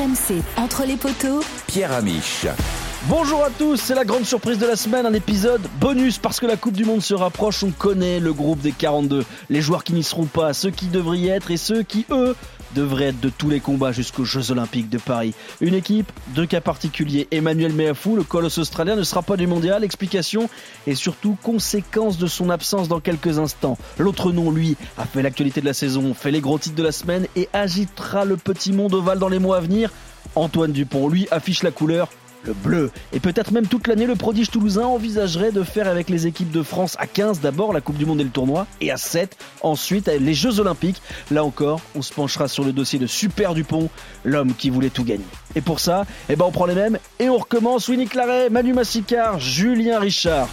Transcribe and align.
RMC, 0.00 0.42
entre 0.56 0.84
les 0.86 0.96
poteaux, 0.96 1.40
Pierre 1.66 1.92
Amiche. 1.92 2.46
Bonjour 3.04 3.44
à 3.44 3.50
tous, 3.50 3.76
c'est 3.76 3.94
la 3.94 4.06
grande 4.06 4.24
surprise 4.24 4.56
de 4.56 4.64
la 4.64 4.76
semaine, 4.76 5.04
un 5.04 5.12
épisode 5.12 5.60
bonus 5.78 6.16
parce 6.16 6.40
que 6.40 6.46
la 6.46 6.56
Coupe 6.56 6.72
du 6.72 6.86
Monde 6.86 7.02
se 7.02 7.12
rapproche, 7.12 7.62
on 7.62 7.70
connaît 7.70 8.18
le 8.18 8.32
groupe 8.32 8.60
des 8.60 8.72
42, 8.72 9.26
les 9.50 9.60
joueurs 9.60 9.84
qui 9.84 9.92
n'y 9.92 10.02
seront 10.02 10.24
pas, 10.24 10.54
ceux 10.54 10.70
qui 10.70 10.86
devraient 10.86 11.18
y 11.18 11.28
être 11.28 11.50
et 11.50 11.58
ceux 11.58 11.82
qui, 11.82 12.06
eux, 12.10 12.34
devraient 12.74 13.06
être 13.06 13.20
de 13.20 13.28
tous 13.28 13.50
les 13.50 13.60
combats 13.60 13.92
jusqu'aux 13.92 14.24
Jeux 14.24 14.50
Olympiques 14.50 14.88
de 14.88 14.98
Paris. 14.98 15.34
Une 15.60 15.74
équipe, 15.74 16.10
deux 16.28 16.46
cas 16.46 16.60
particuliers, 16.60 17.28
Emmanuel 17.30 17.72
Meafou, 17.72 18.16
le 18.16 18.22
colosse 18.22 18.58
australien, 18.58 18.96
ne 18.96 19.02
sera 19.02 19.22
pas 19.22 19.36
du 19.36 19.46
mondial, 19.46 19.84
explication 19.84 20.48
et 20.86 20.94
surtout 20.94 21.36
conséquence 21.42 22.18
de 22.18 22.26
son 22.26 22.50
absence 22.50 22.88
dans 22.88 23.00
quelques 23.00 23.38
instants. 23.38 23.78
L'autre 23.98 24.32
nom, 24.32 24.50
lui, 24.50 24.76
a 24.98 25.04
fait 25.06 25.22
l'actualité 25.22 25.60
de 25.60 25.66
la 25.66 25.74
saison, 25.74 26.14
fait 26.14 26.30
les 26.30 26.40
gros 26.40 26.58
titres 26.58 26.76
de 26.76 26.82
la 26.82 26.92
semaine 26.92 27.26
et 27.36 27.48
agitera 27.52 28.24
le 28.24 28.36
petit 28.36 28.72
monde 28.72 28.94
ovale 28.94 29.18
dans 29.18 29.28
les 29.28 29.38
mois 29.38 29.58
à 29.58 29.60
venir. 29.60 29.90
Antoine 30.34 30.72
Dupont, 30.72 31.08
lui, 31.08 31.26
affiche 31.30 31.62
la 31.62 31.70
couleur 31.70 32.08
le 32.44 32.52
bleu. 32.52 32.90
Et 33.12 33.20
peut-être 33.20 33.52
même 33.52 33.66
toute 33.66 33.86
l'année, 33.86 34.06
le 34.06 34.16
prodige 34.16 34.50
toulousain 34.50 34.84
envisagerait 34.84 35.52
de 35.52 35.62
faire 35.62 35.88
avec 35.88 36.08
les 36.08 36.26
équipes 36.26 36.50
de 36.50 36.62
France 36.62 36.96
à 36.98 37.06
15 37.06 37.40
d'abord 37.40 37.72
la 37.72 37.80
Coupe 37.80 37.98
du 37.98 38.06
Monde 38.06 38.20
et 38.20 38.24
le 38.24 38.30
tournoi, 38.30 38.66
et 38.80 38.90
à 38.90 38.96
7 38.96 39.36
ensuite 39.62 40.08
les 40.08 40.34
Jeux 40.34 40.60
Olympiques. 40.60 41.02
Là 41.30 41.44
encore, 41.44 41.80
on 41.94 42.02
se 42.02 42.12
penchera 42.12 42.48
sur 42.48 42.64
le 42.64 42.72
dossier 42.72 42.98
de 42.98 43.06
Super 43.06 43.54
Dupont, 43.54 43.90
l'homme 44.24 44.54
qui 44.54 44.70
voulait 44.70 44.90
tout 44.90 45.04
gagner. 45.04 45.24
Et 45.54 45.60
pour 45.60 45.80
ça, 45.80 46.06
eh 46.28 46.36
ben 46.36 46.44
on 46.44 46.52
prend 46.52 46.66
les 46.66 46.74
mêmes 46.74 46.98
et 47.18 47.28
on 47.28 47.38
recommence. 47.38 47.88
Winnie 47.88 48.06
Claret, 48.06 48.50
Manu 48.50 48.72
Massicard, 48.72 49.38
Julien 49.40 49.98
Richard. 49.98 50.48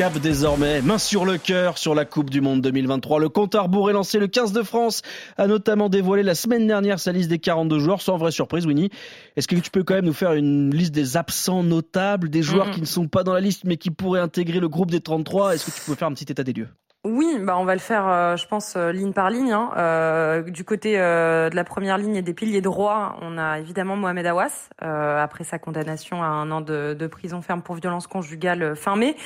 Cap 0.00 0.18
désormais, 0.18 0.80
main 0.80 0.96
sur 0.96 1.26
le 1.26 1.36
cœur 1.36 1.76
sur 1.76 1.94
la 1.94 2.06
Coupe 2.06 2.30
du 2.30 2.40
Monde 2.40 2.62
2023. 2.62 3.20
Le 3.20 3.28
compte 3.28 3.54
à 3.54 3.60
rebours 3.60 3.90
est 3.90 3.92
lancé. 3.92 4.18
Le 4.18 4.28
15 4.28 4.52
de 4.52 4.62
France 4.62 5.02
a 5.36 5.46
notamment 5.46 5.90
dévoilé 5.90 6.22
la 6.22 6.34
semaine 6.34 6.66
dernière 6.66 6.98
sa 6.98 7.12
liste 7.12 7.28
des 7.28 7.38
42 7.38 7.78
joueurs, 7.78 8.00
sans 8.00 8.16
vraie 8.16 8.30
surprise, 8.30 8.64
Winnie. 8.64 8.88
Est-ce 9.36 9.46
que 9.46 9.56
tu 9.56 9.70
peux 9.70 9.84
quand 9.84 9.92
même 9.92 10.06
nous 10.06 10.14
faire 10.14 10.32
une 10.32 10.74
liste 10.74 10.94
des 10.94 11.18
absents 11.18 11.62
notables, 11.62 12.30
des 12.30 12.42
joueurs 12.42 12.70
qui 12.70 12.80
ne 12.80 12.86
sont 12.86 13.08
pas 13.08 13.24
dans 13.24 13.34
la 13.34 13.40
liste 13.40 13.64
mais 13.64 13.76
qui 13.76 13.90
pourraient 13.90 14.20
intégrer 14.20 14.58
le 14.58 14.70
groupe 14.70 14.90
des 14.90 15.02
33 15.02 15.54
Est-ce 15.54 15.66
que 15.66 15.70
tu 15.70 15.82
peux 15.84 15.94
faire 15.94 16.08
un 16.08 16.14
petit 16.14 16.32
état 16.32 16.44
des 16.44 16.54
lieux? 16.54 16.68
Oui, 17.02 17.38
bah 17.40 17.56
on 17.56 17.64
va 17.64 17.72
le 17.72 17.80
faire, 17.80 18.06
euh, 18.06 18.36
je 18.36 18.46
pense, 18.46 18.74
euh, 18.76 18.92
ligne 18.92 19.14
par 19.14 19.30
ligne. 19.30 19.52
Hein. 19.52 19.70
Euh, 19.78 20.42
du 20.42 20.64
côté 20.64 20.98
de 20.98 21.54
la 21.54 21.64
première 21.64 21.96
ligne 21.96 22.16
et 22.16 22.20
des 22.20 22.34
piliers 22.34 22.60
droits, 22.60 23.16
on 23.22 23.38
a 23.38 23.58
évidemment 23.58 23.96
Mohamed 23.96 24.26
Awas, 24.26 24.68
après 24.80 25.44
sa 25.44 25.58
condamnation 25.58 26.22
à 26.22 26.26
un 26.26 26.50
an 26.50 26.60
de, 26.60 27.06
prison 27.06 27.40
ferme 27.40 27.62
pour 27.62 27.76
violence 27.76 28.06
conjugale 28.06 28.76
fin 28.76 28.96
mai. 28.96 29.16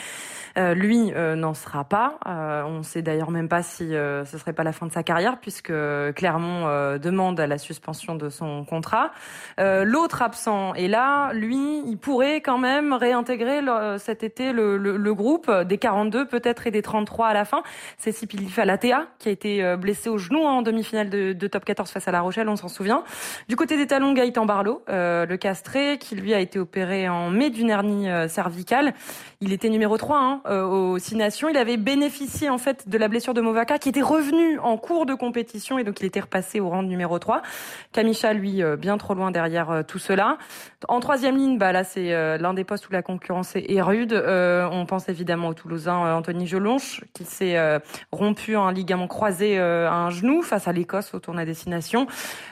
Lui 0.56 1.10
n'en 1.10 1.52
sera 1.52 1.82
pas. 1.82 2.18
On 2.24 2.78
ne 2.78 2.82
sait 2.82 3.02
d'ailleurs 3.02 3.32
même 3.32 3.48
pas 3.48 3.64
si 3.64 3.88
ce 3.88 4.38
serait 4.38 4.52
pas 4.52 4.62
la 4.62 4.72
fin 4.72 4.86
de 4.86 4.92
sa 4.92 5.02
carrière, 5.02 5.38
puisque 5.40 5.72
Clermont 6.14 6.96
demande 6.98 7.40
la 7.40 7.58
suspension 7.58 8.14
de 8.14 8.28
son 8.28 8.64
contrat. 8.64 9.10
L'autre 9.58 10.22
absent 10.22 10.74
est 10.74 10.88
là. 10.88 11.32
Lui, 11.32 11.82
il 11.86 11.96
pourrait 11.98 12.40
quand 12.40 12.58
même 12.58 12.92
réintégrer 12.92 13.60
cet 13.98 14.22
été 14.22 14.52
le, 14.52 15.12
groupe 15.14 15.50
des 15.50 15.78
42 15.78 16.26
peut-être 16.26 16.68
et 16.68 16.70
des 16.70 16.82
33 16.82 17.28
à 17.28 17.34
la 17.34 17.44
fin. 17.44 17.63
C'est 17.98 18.12
Sipili 18.12 18.48
Falatea 18.48 19.06
qui 19.18 19.28
a 19.28 19.32
été 19.32 19.76
blessé 19.76 20.08
au 20.08 20.18
genou 20.18 20.46
hein, 20.46 20.52
en 20.52 20.62
demi-finale 20.62 21.10
de, 21.10 21.46
top 21.46 21.64
14 21.64 21.90
face 21.90 22.08
à 22.08 22.12
La 22.12 22.20
Rochelle, 22.20 22.48
on 22.48 22.56
s'en 22.56 22.68
souvient. 22.68 23.04
Du 23.48 23.56
côté 23.56 23.76
des 23.76 23.86
talons, 23.86 24.12
Gaëtan 24.12 24.46
Barlow, 24.46 24.82
le 24.88 25.36
castré, 25.36 25.98
qui 25.98 26.16
lui 26.16 26.34
a 26.34 26.40
été 26.40 26.58
opéré 26.58 27.08
en 27.08 27.30
mai 27.30 27.50
d'une 27.50 27.70
hernie 27.70 28.08
cervicale. 28.28 28.94
Il 29.40 29.52
était 29.52 29.68
numéro 29.68 29.98
3 29.98 30.18
hein, 30.18 30.40
euh, 30.46 30.64
aux 30.64 30.98
Six 30.98 31.16
Nations. 31.16 31.50
Il 31.50 31.56
avait 31.58 31.76
bénéficié 31.76 32.48
en 32.48 32.56
fait 32.56 32.88
de 32.88 32.96
la 32.96 33.08
blessure 33.08 33.34
de 33.34 33.42
Movaka 33.42 33.78
qui 33.78 33.90
était 33.90 34.00
revenu 34.00 34.58
en 34.58 34.78
cours 34.78 35.04
de 35.04 35.14
compétition 35.14 35.78
et 35.78 35.84
donc 35.84 36.00
il 36.00 36.06
était 36.06 36.20
repassé 36.20 36.60
au 36.60 36.70
rang 36.70 36.82
de 36.82 36.88
numéro 36.88 37.18
3. 37.18 37.42
Kamisha, 37.92 38.32
lui, 38.32 38.62
euh, 38.62 38.76
bien 38.76 38.96
trop 38.96 39.12
loin 39.12 39.30
derrière 39.30 39.70
euh, 39.70 39.82
tout 39.82 39.98
cela. 39.98 40.38
En 40.88 41.00
troisième 41.00 41.36
ligne, 41.36 41.58
bah 41.58 41.72
là 41.72 41.84
c'est 41.84 42.38
l'un 42.38 42.54
des 42.54 42.64
postes 42.64 42.88
où 42.88 42.92
la 42.92 43.02
concurrence 43.02 43.56
est 43.56 43.82
rude. 43.82 44.12
on 44.12 44.86
pense 44.86 45.08
évidemment 45.08 45.48
au 45.48 45.54
Toulousain 45.54 46.14
Anthony 46.14 46.46
Jolonche 46.46 47.02
qui 47.12 47.24
s'est 47.24 47.56
rompu 48.12 48.56
un 48.56 48.72
ligament 48.72 49.08
croisé 49.08 49.58
à 49.58 49.94
un 49.94 50.10
genou 50.10 50.42
face 50.42 50.68
à 50.68 50.72
l'Écosse 50.72 51.14
au 51.14 51.20
tournoi 51.20 51.44
destination. 51.44 52.06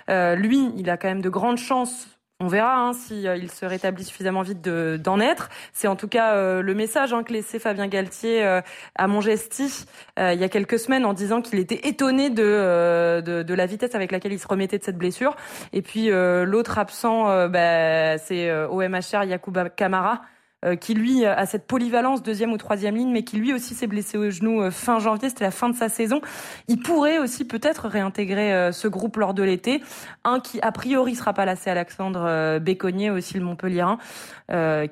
lui, 0.08 0.72
il 0.76 0.90
a 0.90 0.96
quand 0.96 1.08
même 1.08 1.22
de 1.22 1.28
grandes 1.28 1.58
chances 1.58 2.08
on 2.40 2.48
verra 2.48 2.76
hein, 2.76 2.92
si 2.92 3.28
euh, 3.28 3.36
il 3.36 3.50
se 3.50 3.64
rétablit 3.64 4.04
suffisamment 4.04 4.42
vite 4.42 4.60
d'en 4.62 5.20
être. 5.20 5.48
C'est 5.72 5.88
en 5.88 5.96
tout 5.96 6.08
cas 6.08 6.34
euh, 6.34 6.60
le 6.60 6.74
message 6.74 7.12
hein, 7.12 7.22
que 7.22 7.32
laissait 7.32 7.58
Fabien 7.58 7.86
Galtier 7.86 8.44
euh, 8.44 8.60
à 8.96 9.06
Montgesti 9.06 9.86
il 10.18 10.38
y 10.38 10.44
a 10.44 10.48
quelques 10.48 10.78
semaines 10.78 11.04
en 11.04 11.12
disant 11.12 11.40
qu'il 11.40 11.58
était 11.58 11.88
étonné 11.88 12.30
de, 12.30 13.20
de, 13.20 13.54
la 13.54 13.66
vitesse 13.66 13.94
avec 13.94 14.12
laquelle 14.12 14.32
il 14.32 14.38
se 14.38 14.46
remettait 14.46 14.78
de 14.78 14.84
cette 14.84 14.98
blessure. 14.98 15.36
Et 15.72 15.82
puis 15.82 16.10
l'autre 16.10 16.78
absent, 16.78 17.48
bah, 17.48 18.18
c'est 18.18 18.52
OMHR 18.66 19.24
Yacouba 19.24 19.70
Kamara 19.70 20.12
euh, 20.12 20.18
qui 20.80 20.94
lui 20.94 21.24
a 21.24 21.44
cette 21.46 21.66
polyvalence 21.66 22.22
deuxième 22.22 22.52
ou 22.52 22.56
troisième 22.56 22.96
ligne, 22.96 23.10
mais 23.10 23.24
qui 23.24 23.36
lui 23.36 23.52
aussi 23.52 23.74
s'est 23.74 23.86
blessé 23.86 24.16
au 24.16 24.30
genou 24.30 24.62
euh, 24.62 24.70
fin 24.70 24.98
janvier, 24.98 25.28
c'était 25.28 25.44
la 25.44 25.50
fin 25.50 25.68
de 25.68 25.76
sa 25.76 25.88
saison. 25.88 26.20
Il 26.68 26.78
pourrait 26.80 27.18
aussi 27.18 27.44
peut-être 27.44 27.88
réintégrer 27.88 28.52
euh, 28.54 28.72
ce 28.72 28.88
groupe 28.88 29.16
lors 29.16 29.34
de 29.34 29.42
l'été. 29.42 29.82
Un 30.24 30.40
qui 30.40 30.60
a 30.60 30.72
priori 30.72 31.14
sera 31.14 31.32
pas 31.32 31.44
lassé, 31.44 31.70
Alexandre 31.70 32.58
Béconnier, 32.58 33.10
aussi 33.10 33.34
le 33.34 33.44
Montpellierin, 33.44 33.98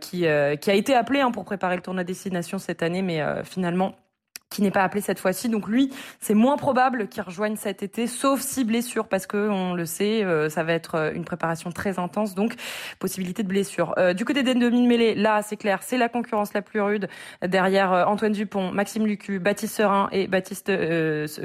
qui, 0.01 0.19
qui 0.21 0.27
a 0.27 0.75
été 0.75 0.95
appelé 0.95 1.21
hein, 1.21 1.31
pour 1.31 1.45
préparer 1.45 1.77
le 1.77 1.83
tournoi 1.83 2.05
destination 2.05 2.59
cette 2.59 2.83
année, 2.83 3.03
mais 3.03 3.23
finalement 3.45 3.95
qui 4.51 4.63
n'est 4.63 4.73
pas 4.73 4.83
appelé 4.83 5.01
cette 5.01 5.21
fois-ci. 5.21 5.49
Donc 5.49 5.69
lui, 5.69 5.91
c'est 6.19 6.35
moins 6.35 6.57
probable 6.57 7.07
qu'il 7.07 7.23
rejoigne 7.23 7.55
cet 7.55 7.85
été, 7.85 8.09
sauf 8.09 8.41
si 8.41 8.65
blessure, 8.65 9.07
parce 9.07 9.27
que 9.27 9.49
on 9.49 9.75
le 9.75 9.87
sait, 9.87 10.25
euh, 10.25 10.51
ça 10.51 10.65
va 10.65 10.73
être 10.73 10.97
euh, 10.97 11.13
une 11.15 11.25
préparation 11.25 11.71
très 11.71 12.01
intense, 12.01 12.35
donc 12.35 12.55
possibilité 12.99 13.45
de 13.45 13.49
blessure. 13.49 13.95
Euh, 13.97 14.13
du 14.13 14.25
côté 14.25 14.43
des 14.43 14.55
demi-mêlées, 14.55 15.15
là, 15.15 15.43
c'est 15.43 15.57
clair, 15.57 15.85
c'est 15.85 15.99
la 15.99 16.09
concurrence 16.09 16.53
la 16.53 16.63
plus 16.63 16.81
rude 16.81 17.09
derrière 17.47 17.93
Antoine 18.09 18.33
Dupont, 18.33 18.73
Maxime 18.73 19.07
Lucu, 19.07 19.39
Baptiste 19.39 19.77
Serin 19.77 20.09
et 20.11 20.27
Baptiste 20.27 20.73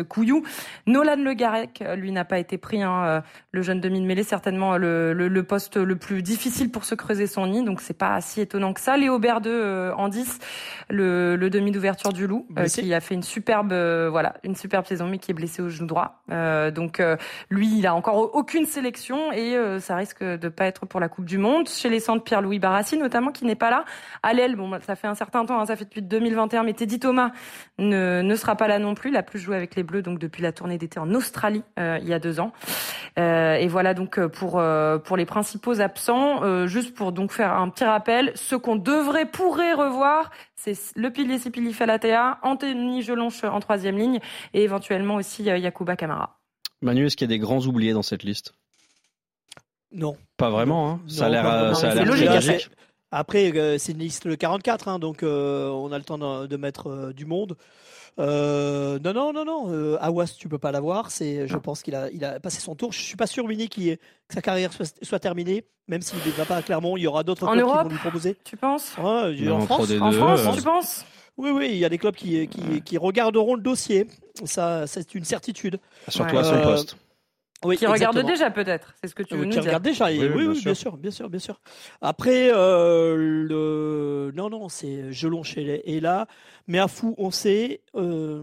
Couillou. 0.10 0.44
Nolan 0.88 1.18
Le 1.18 1.34
Garec, 1.34 1.84
lui, 1.96 2.12
n'a 2.12 2.26
pas 2.26 2.40
été 2.40 2.58
pris. 2.58 2.82
Hein, 2.82 3.24
le 3.52 3.62
jeune 3.62 3.80
demi-mêlée, 3.80 4.24
certainement 4.24 4.78
le, 4.78 5.14
le, 5.14 5.44
poste 5.44 5.78
le 5.78 5.96
plus 5.96 6.24
difficile 6.24 6.72
pour 6.72 6.86
se 6.86 6.96
creuser 6.96 7.28
son 7.28 7.48
nid, 7.48 7.64
donc 7.64 7.82
c'est 7.82 7.98
pas 7.98 8.20
si 8.22 8.42
étonnant 8.42 8.74
que 8.74 8.82
ça. 8.82 8.98
Léo 8.98 9.20
Berdeux 9.20 9.92
en 9.96 10.10
10, 10.10 10.40
le, 10.90 11.36
le 11.36 11.50
demi 11.50 11.72
d'ouverture 11.72 12.12
du 12.12 12.26
Loup, 12.26 12.48
qui 12.68 12.95
a 12.96 13.00
fait 13.00 13.16
une 13.16 13.24
superbe, 13.24 13.72
euh, 13.72 14.10
voilà, 14.10 14.36
une 14.44 14.56
superbe 14.56 14.86
saison, 14.86 15.08
mais 15.08 15.18
qui 15.18 15.32
est 15.32 15.34
blessé 15.34 15.62
au 15.62 15.70
genou 15.70 15.88
droit. 15.88 16.22
Euh, 16.32 16.72
donc 16.72 17.00
euh, 17.00 17.18
lui, 17.50 17.78
il 17.78 17.86
a 17.86 17.94
encore 17.94 18.36
aucune 18.36 18.66
sélection 18.66 19.32
et 19.32 19.56
ça 19.80 19.96
risque 19.96 20.24
de 20.24 20.50
pas 20.50 20.66
être 20.66 20.86
pour 20.86 21.00
la 21.00 21.10
Coupe 21.10 21.26
du 21.26 21.38
Monde. 21.38 21.70
Chez 21.70 21.90
les 21.90 22.00
centres, 22.00 22.24
Pierre-Louis 22.24 22.60
Barassi 22.60 22.98
notamment, 22.98 23.32
qui 23.32 23.46
n'est 23.46 23.56
pas 23.56 23.70
là. 23.70 23.86
À 24.24 24.34
bon, 24.56 24.72
ça 24.86 24.96
fait 24.96 25.08
un 25.08 25.16
certain 25.16 25.46
temps, 25.46 25.60
hein, 25.60 25.66
ça 25.66 25.76
fait 25.76 25.86
depuis 25.86 26.02
2021, 26.02 26.64
mais 26.64 26.74
Teddy 26.74 27.00
Thomas 27.00 27.32
ne, 27.78 28.22
ne 28.22 28.36
sera 28.36 28.56
pas 28.56 28.68
là 28.68 28.80
non 28.80 28.96
plus. 28.96 29.12
Il 29.12 29.18
a 29.18 29.24
plus 29.24 29.40
joué 29.40 29.56
avec 29.56 29.76
les 29.76 29.84
Bleus, 29.84 30.02
donc 30.02 30.20
depuis 30.20 30.42
la 30.42 30.52
tournée 30.52 30.78
d'été 30.78 31.00
en 31.00 31.14
Australie 31.14 31.64
il 31.78 32.08
y 32.08 32.14
a 32.14 32.20
deux 32.20 32.40
ans. 32.40 32.52
Et 33.18 33.68
voilà 33.68 33.94
donc 33.94 34.20
pour 34.28 34.62
pour 35.04 35.18
les 35.18 35.26
principaux 35.26 35.80
absents. 35.80 36.68
juste 36.68 36.94
pour 36.94 37.12
donc 37.12 37.32
faire 37.32 37.54
un 37.54 37.70
petit 37.70 37.86
rappel, 37.86 38.32
ce 38.36 38.56
qu'on 38.56 38.76
devrait 38.76 39.26
pourrait 39.26 39.74
revoir, 39.74 40.32
c'est 40.66 40.96
le 40.96 41.12
pilier 41.12 41.38
Sipili 41.38 41.74
Falatea, 41.74 42.40
Anthony 42.42 43.04
Jelonche 43.04 43.44
en 43.44 43.60
troisième 43.60 43.98
ligne 43.98 44.20
et 44.54 44.64
éventuellement 44.64 45.16
aussi 45.16 45.50
euh, 45.50 45.58
Yakuba 45.58 45.96
Kamara. 45.96 46.40
Manu, 46.82 47.06
est-ce 47.06 47.16
qu'il 47.16 47.30
y 47.30 47.34
a 47.34 47.36
des 47.36 47.40
grands 47.40 47.62
oubliés 47.62 47.94
dans 47.94 48.02
cette 48.02 48.24
liste? 48.24 48.54
Non. 49.92 50.18
Pas 50.38 50.50
vraiment, 50.50 50.90
hein 50.90 51.00
ça 51.08 51.28
a 51.28 51.30
l'air 51.30 51.46
euh, 51.46 52.04
logique. 52.04 52.70
Après, 53.18 53.50
euh, 53.56 53.78
c'est 53.78 53.94
une 53.94 54.00
liste 54.00 54.26
le 54.26 54.36
44, 54.36 54.90
hein, 54.90 55.00
donc 55.00 55.20
on 55.24 55.92
a 55.92 55.98
le 55.98 56.04
temps 56.04 56.18
de, 56.18 56.58
mettre 56.58 57.14
du 57.14 57.26
monde. 57.26 57.56
Euh, 58.20 59.00
non, 59.00 59.14
non, 59.14 59.32
non, 59.32 59.46
non. 59.46 59.66
Euh, 59.70 59.98
Awas, 60.02 60.36
tu 60.38 60.50
peux 60.50 60.58
pas 60.58 60.74
l'avoir. 60.74 61.12
C'est, 61.12 61.48
je 61.48 61.58
pense 61.58 61.82
qu'il 61.82 61.96
a, 61.96 62.10
il 62.12 62.26
a 62.26 62.42
passé 62.42 62.60
son 62.60 62.76
tour. 62.76 62.92
Je 62.92 63.00
suis 63.00 63.16
pas 63.16 63.28
sûr, 63.28 63.48
Mini, 63.48 63.70
que 63.70 63.98
sa 64.30 64.42
carrière 64.42 64.72
soit, 65.02 65.20
terminée. 65.20 65.64
Même 65.88 66.02
s'il 66.02 66.18
ne 66.18 66.32
va 66.32 66.46
pas 66.46 66.58
à 66.58 66.62
Clermont, 66.62 66.98
il 66.98 67.04
y 67.04 67.08
aura 67.08 67.24
d'autres 67.24 67.50
clubs 67.50 67.66
qui 67.66 67.74
vont 67.74 67.90
lui 67.90 67.98
proposer. 67.98 68.36
Tu 68.44 68.58
penses? 68.58 68.94
En 68.98 69.32
France, 69.62 69.92
en 70.02 70.12
France 70.12 70.56
tu 70.56 70.62
penses? 70.62 71.06
Oui, 71.38 71.52
oui, 71.52 71.70
il 71.72 71.78
y 71.78 71.86
a 71.86 71.90
des 71.90 71.98
clubs 71.98 72.16
qui, 72.16 72.48
qui, 72.48 72.82
qui 72.82 72.98
regarderont 72.98 73.56
le 73.56 73.62
dossier. 73.62 74.08
Ça, 74.46 74.88
c'est 74.88 75.16
une 75.16 75.26
certitude. 75.26 75.80
Surtout 76.10 76.38
à 76.38 76.44
son 76.44 76.62
poste. 76.62 76.98
Oui, 77.66 77.78
qui 77.78 77.86
regarde 77.86 78.20
déjà 78.26 78.52
peut-être, 78.52 78.94
c'est 79.02 79.08
ce 79.08 79.16
que 79.16 79.24
tu 79.24 79.36
veux 79.36 79.42
euh, 79.42 79.46
nous 79.46 79.52
qui 79.52 79.60
regarde 79.60 79.84
déjà, 79.84 80.06
oui, 80.06 80.20
oui, 80.34 80.62
bien, 80.64 80.74
sûr. 80.74 80.98
bien 80.98 81.12
sûr, 81.12 81.30
bien 81.30 81.40
sûr, 81.40 81.60
Après, 82.02 82.52
euh, 82.54 83.16
le... 83.18 84.32
non, 84.36 84.50
non, 84.50 84.70
c'est 84.70 85.12
Gelon 85.12 85.44
chez 85.44 85.82
est 85.96 86.00
là, 86.00 86.28
mais 86.68 86.80
à 86.80 86.88
fou, 86.88 87.16
on 87.18 87.32
sait. 87.32 87.82
Euh... 87.96 88.42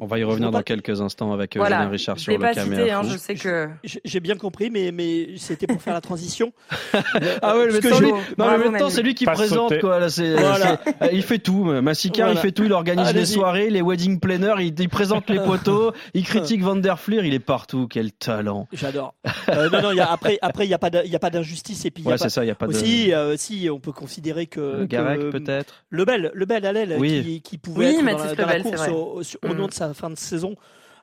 On 0.00 0.06
va 0.06 0.18
y 0.18 0.24
revenir 0.24 0.50
dans 0.50 0.62
quelques 0.62 1.00
instants 1.00 1.32
avec 1.32 1.56
euh, 1.56 1.60
voilà. 1.60 1.88
Richard 1.88 2.18
sur 2.18 2.32
le 2.32 2.38
pas 2.38 2.54
cité, 2.54 2.90
hein, 2.90 3.02
je 3.04 3.16
sais 3.16 3.34
que. 3.34 3.68
J'ai 3.84 4.20
bien 4.20 4.36
compris, 4.36 4.70
mais 4.70 4.90
mais 4.92 5.36
c'était 5.36 5.66
pour 5.66 5.80
faire 5.80 5.94
la 5.94 6.00
transition. 6.00 6.52
ah 7.42 7.56
ouais, 7.56 7.68
mais 7.72 7.80
temps, 7.80 8.00
lui... 8.00 8.10
non, 8.38 8.56
le 8.56 8.78
temps, 8.78 8.90
c'est 8.90 9.02
lui 9.02 9.14
qui 9.14 9.24
présente 9.24 9.78
quoi. 9.80 10.00
Là, 10.00 10.08
voilà. 10.08 10.80
il 11.12 11.22
fait 11.22 11.38
tout. 11.38 11.64
Massicard, 11.64 12.32
il 12.32 12.38
fait 12.38 12.52
tout. 12.52 12.64
Il 12.64 12.72
organise 12.72 13.14
les 13.14 13.26
soirées, 13.26 13.70
les 13.70 13.82
wedding 13.82 14.20
planners, 14.20 14.54
il, 14.60 14.78
il 14.78 14.88
présente 14.88 15.30
les 15.30 15.38
poteaux, 15.44 15.92
il 16.14 16.24
critique 16.24 16.62
Van 16.62 16.76
der 16.76 16.98
Fleer, 16.98 17.22
il 17.24 17.34
est 17.34 17.38
partout. 17.38 17.86
Quel 17.88 18.12
talent. 18.12 18.68
J'adore. 18.72 19.14
Euh, 19.48 19.68
non, 19.70 19.82
non, 19.82 19.92
y 19.92 20.00
a, 20.00 20.10
après, 20.10 20.38
après, 20.42 20.66
il 20.66 20.68
n'y 20.68 20.74
a 20.74 20.78
pas 20.78 21.30
d'injustice. 21.30 21.84
Et 21.84 21.90
puis, 21.90 22.02
y 22.02 22.06
a 22.06 22.10
Ouais, 22.10 22.14
pas- 22.16 22.24
c'est 22.24 22.30
ça, 22.30 22.42
il 22.42 22.46
n'y 22.46 22.52
a 22.52 22.54
pas 22.54 22.66
de. 22.66 22.72
aussi, 22.72 23.12
euh, 23.12 23.36
si, 23.36 23.68
on 23.70 23.78
peut 23.78 23.92
considérer 23.92 24.46
que. 24.46 24.86
Que- 24.86 25.30
peut-être. 25.30 25.84
Lebel, 25.90 26.30
Lebel 26.34 26.96
Oui. 26.98 27.22
qui, 27.22 27.42
qui 27.42 27.58
pouvait 27.60 27.86
Oui, 27.88 27.94
être 27.94 27.98
dans 27.98 28.04
Mathis 28.04 28.24
la, 28.26 28.34
dans 28.34 28.46
la 28.46 28.58
Lebel, 28.58 28.62
c'est 28.62 28.70
course 28.70 28.80
vrai. 28.82 28.90
au, 28.90 29.20
au- 29.20 29.48
au 29.50 29.54
Mm. 29.54 29.56
nom 29.58 29.66
de 29.68 29.72
sa 29.72 29.94
fin 29.94 30.10
de 30.10 30.16
saison. 30.18 30.54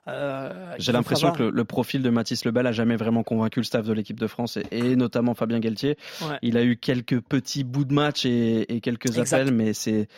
Euh, 0.06 0.74
J'ai 0.78 0.92
l'impression 0.92 1.32
que 1.32 1.42
le, 1.42 1.50
le 1.50 1.64
profil 1.64 2.02
de 2.02 2.08
Mathis 2.08 2.44
Lebel 2.46 2.66
a 2.66 2.72
jamais 2.72 2.96
vraiment 2.96 3.22
convaincu 3.22 3.60
le 3.60 3.64
staff 3.64 3.84
de 3.84 3.92
l'équipe 3.92 4.18
de 4.18 4.26
France 4.26 4.56
et, 4.56 4.66
et 4.70 4.96
notamment 4.96 5.34
Fabien 5.34 5.58
Galtier. 5.60 5.98
Ouais. 6.22 6.38
Il 6.40 6.56
a 6.56 6.62
eu 6.64 6.76
quelques 6.78 7.20
petits 7.20 7.62
bouts 7.62 7.84
de 7.84 7.92
match 7.92 8.24
et, 8.24 8.74
et 8.74 8.80
quelques 8.80 9.18
Exact. 9.18 9.34
appels, 9.42 9.52
mais 9.52 9.74
c'est 9.74 10.08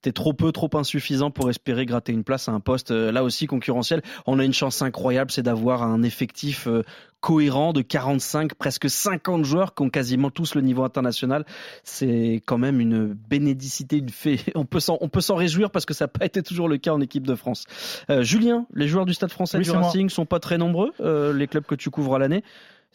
c'était 0.00 0.12
trop 0.12 0.32
peu, 0.32 0.52
trop 0.52 0.70
insuffisant 0.74 1.32
pour 1.32 1.50
espérer 1.50 1.84
gratter 1.84 2.12
une 2.12 2.22
place 2.22 2.48
à 2.48 2.52
un 2.52 2.60
poste 2.60 2.92
euh, 2.92 3.10
là 3.10 3.24
aussi 3.24 3.46
concurrentiel. 3.46 4.00
On 4.26 4.38
a 4.38 4.44
une 4.44 4.52
chance 4.52 4.80
incroyable, 4.80 5.32
c'est 5.32 5.42
d'avoir 5.42 5.82
un 5.82 6.04
effectif 6.04 6.68
euh, 6.68 6.84
cohérent 7.20 7.72
de 7.72 7.82
45, 7.82 8.54
presque 8.54 8.88
50 8.88 9.44
joueurs 9.44 9.74
qui 9.74 9.82
ont 9.82 9.90
quasiment 9.90 10.30
tous 10.30 10.54
le 10.54 10.60
niveau 10.60 10.84
international. 10.84 11.44
C'est 11.82 12.42
quand 12.46 12.58
même 12.58 12.80
une 12.80 13.12
bénédicité, 13.12 13.96
une 13.98 14.08
fée. 14.08 14.38
On 14.54 14.64
peut 14.64 14.80
s'en, 14.80 14.98
on 15.00 15.08
peut 15.08 15.20
s'en 15.20 15.34
réjouir 15.34 15.70
parce 15.70 15.84
que 15.84 15.94
ça 15.94 16.04
n'a 16.04 16.08
pas 16.08 16.26
été 16.26 16.42
toujours 16.42 16.68
le 16.68 16.78
cas 16.78 16.92
en 16.92 17.00
équipe 17.00 17.26
de 17.26 17.34
France. 17.34 17.64
Euh, 18.10 18.22
Julien, 18.22 18.66
les 18.74 18.86
joueurs 18.86 19.06
du 19.06 19.14
Stade 19.14 19.30
français 19.32 19.58
Oui, 19.58 19.64
du 19.64 19.70
c'est 19.70 19.76
moi. 19.76 19.86
Racing 19.86 20.08
sont 20.08 20.26
pas 20.26 20.38
très 20.38 20.58
nombreux, 20.58 20.92
euh, 21.00 21.32
les 21.32 21.48
clubs 21.48 21.64
que 21.64 21.74
tu 21.74 21.90
couvres 21.90 22.14
à 22.14 22.18
l'année. 22.18 22.44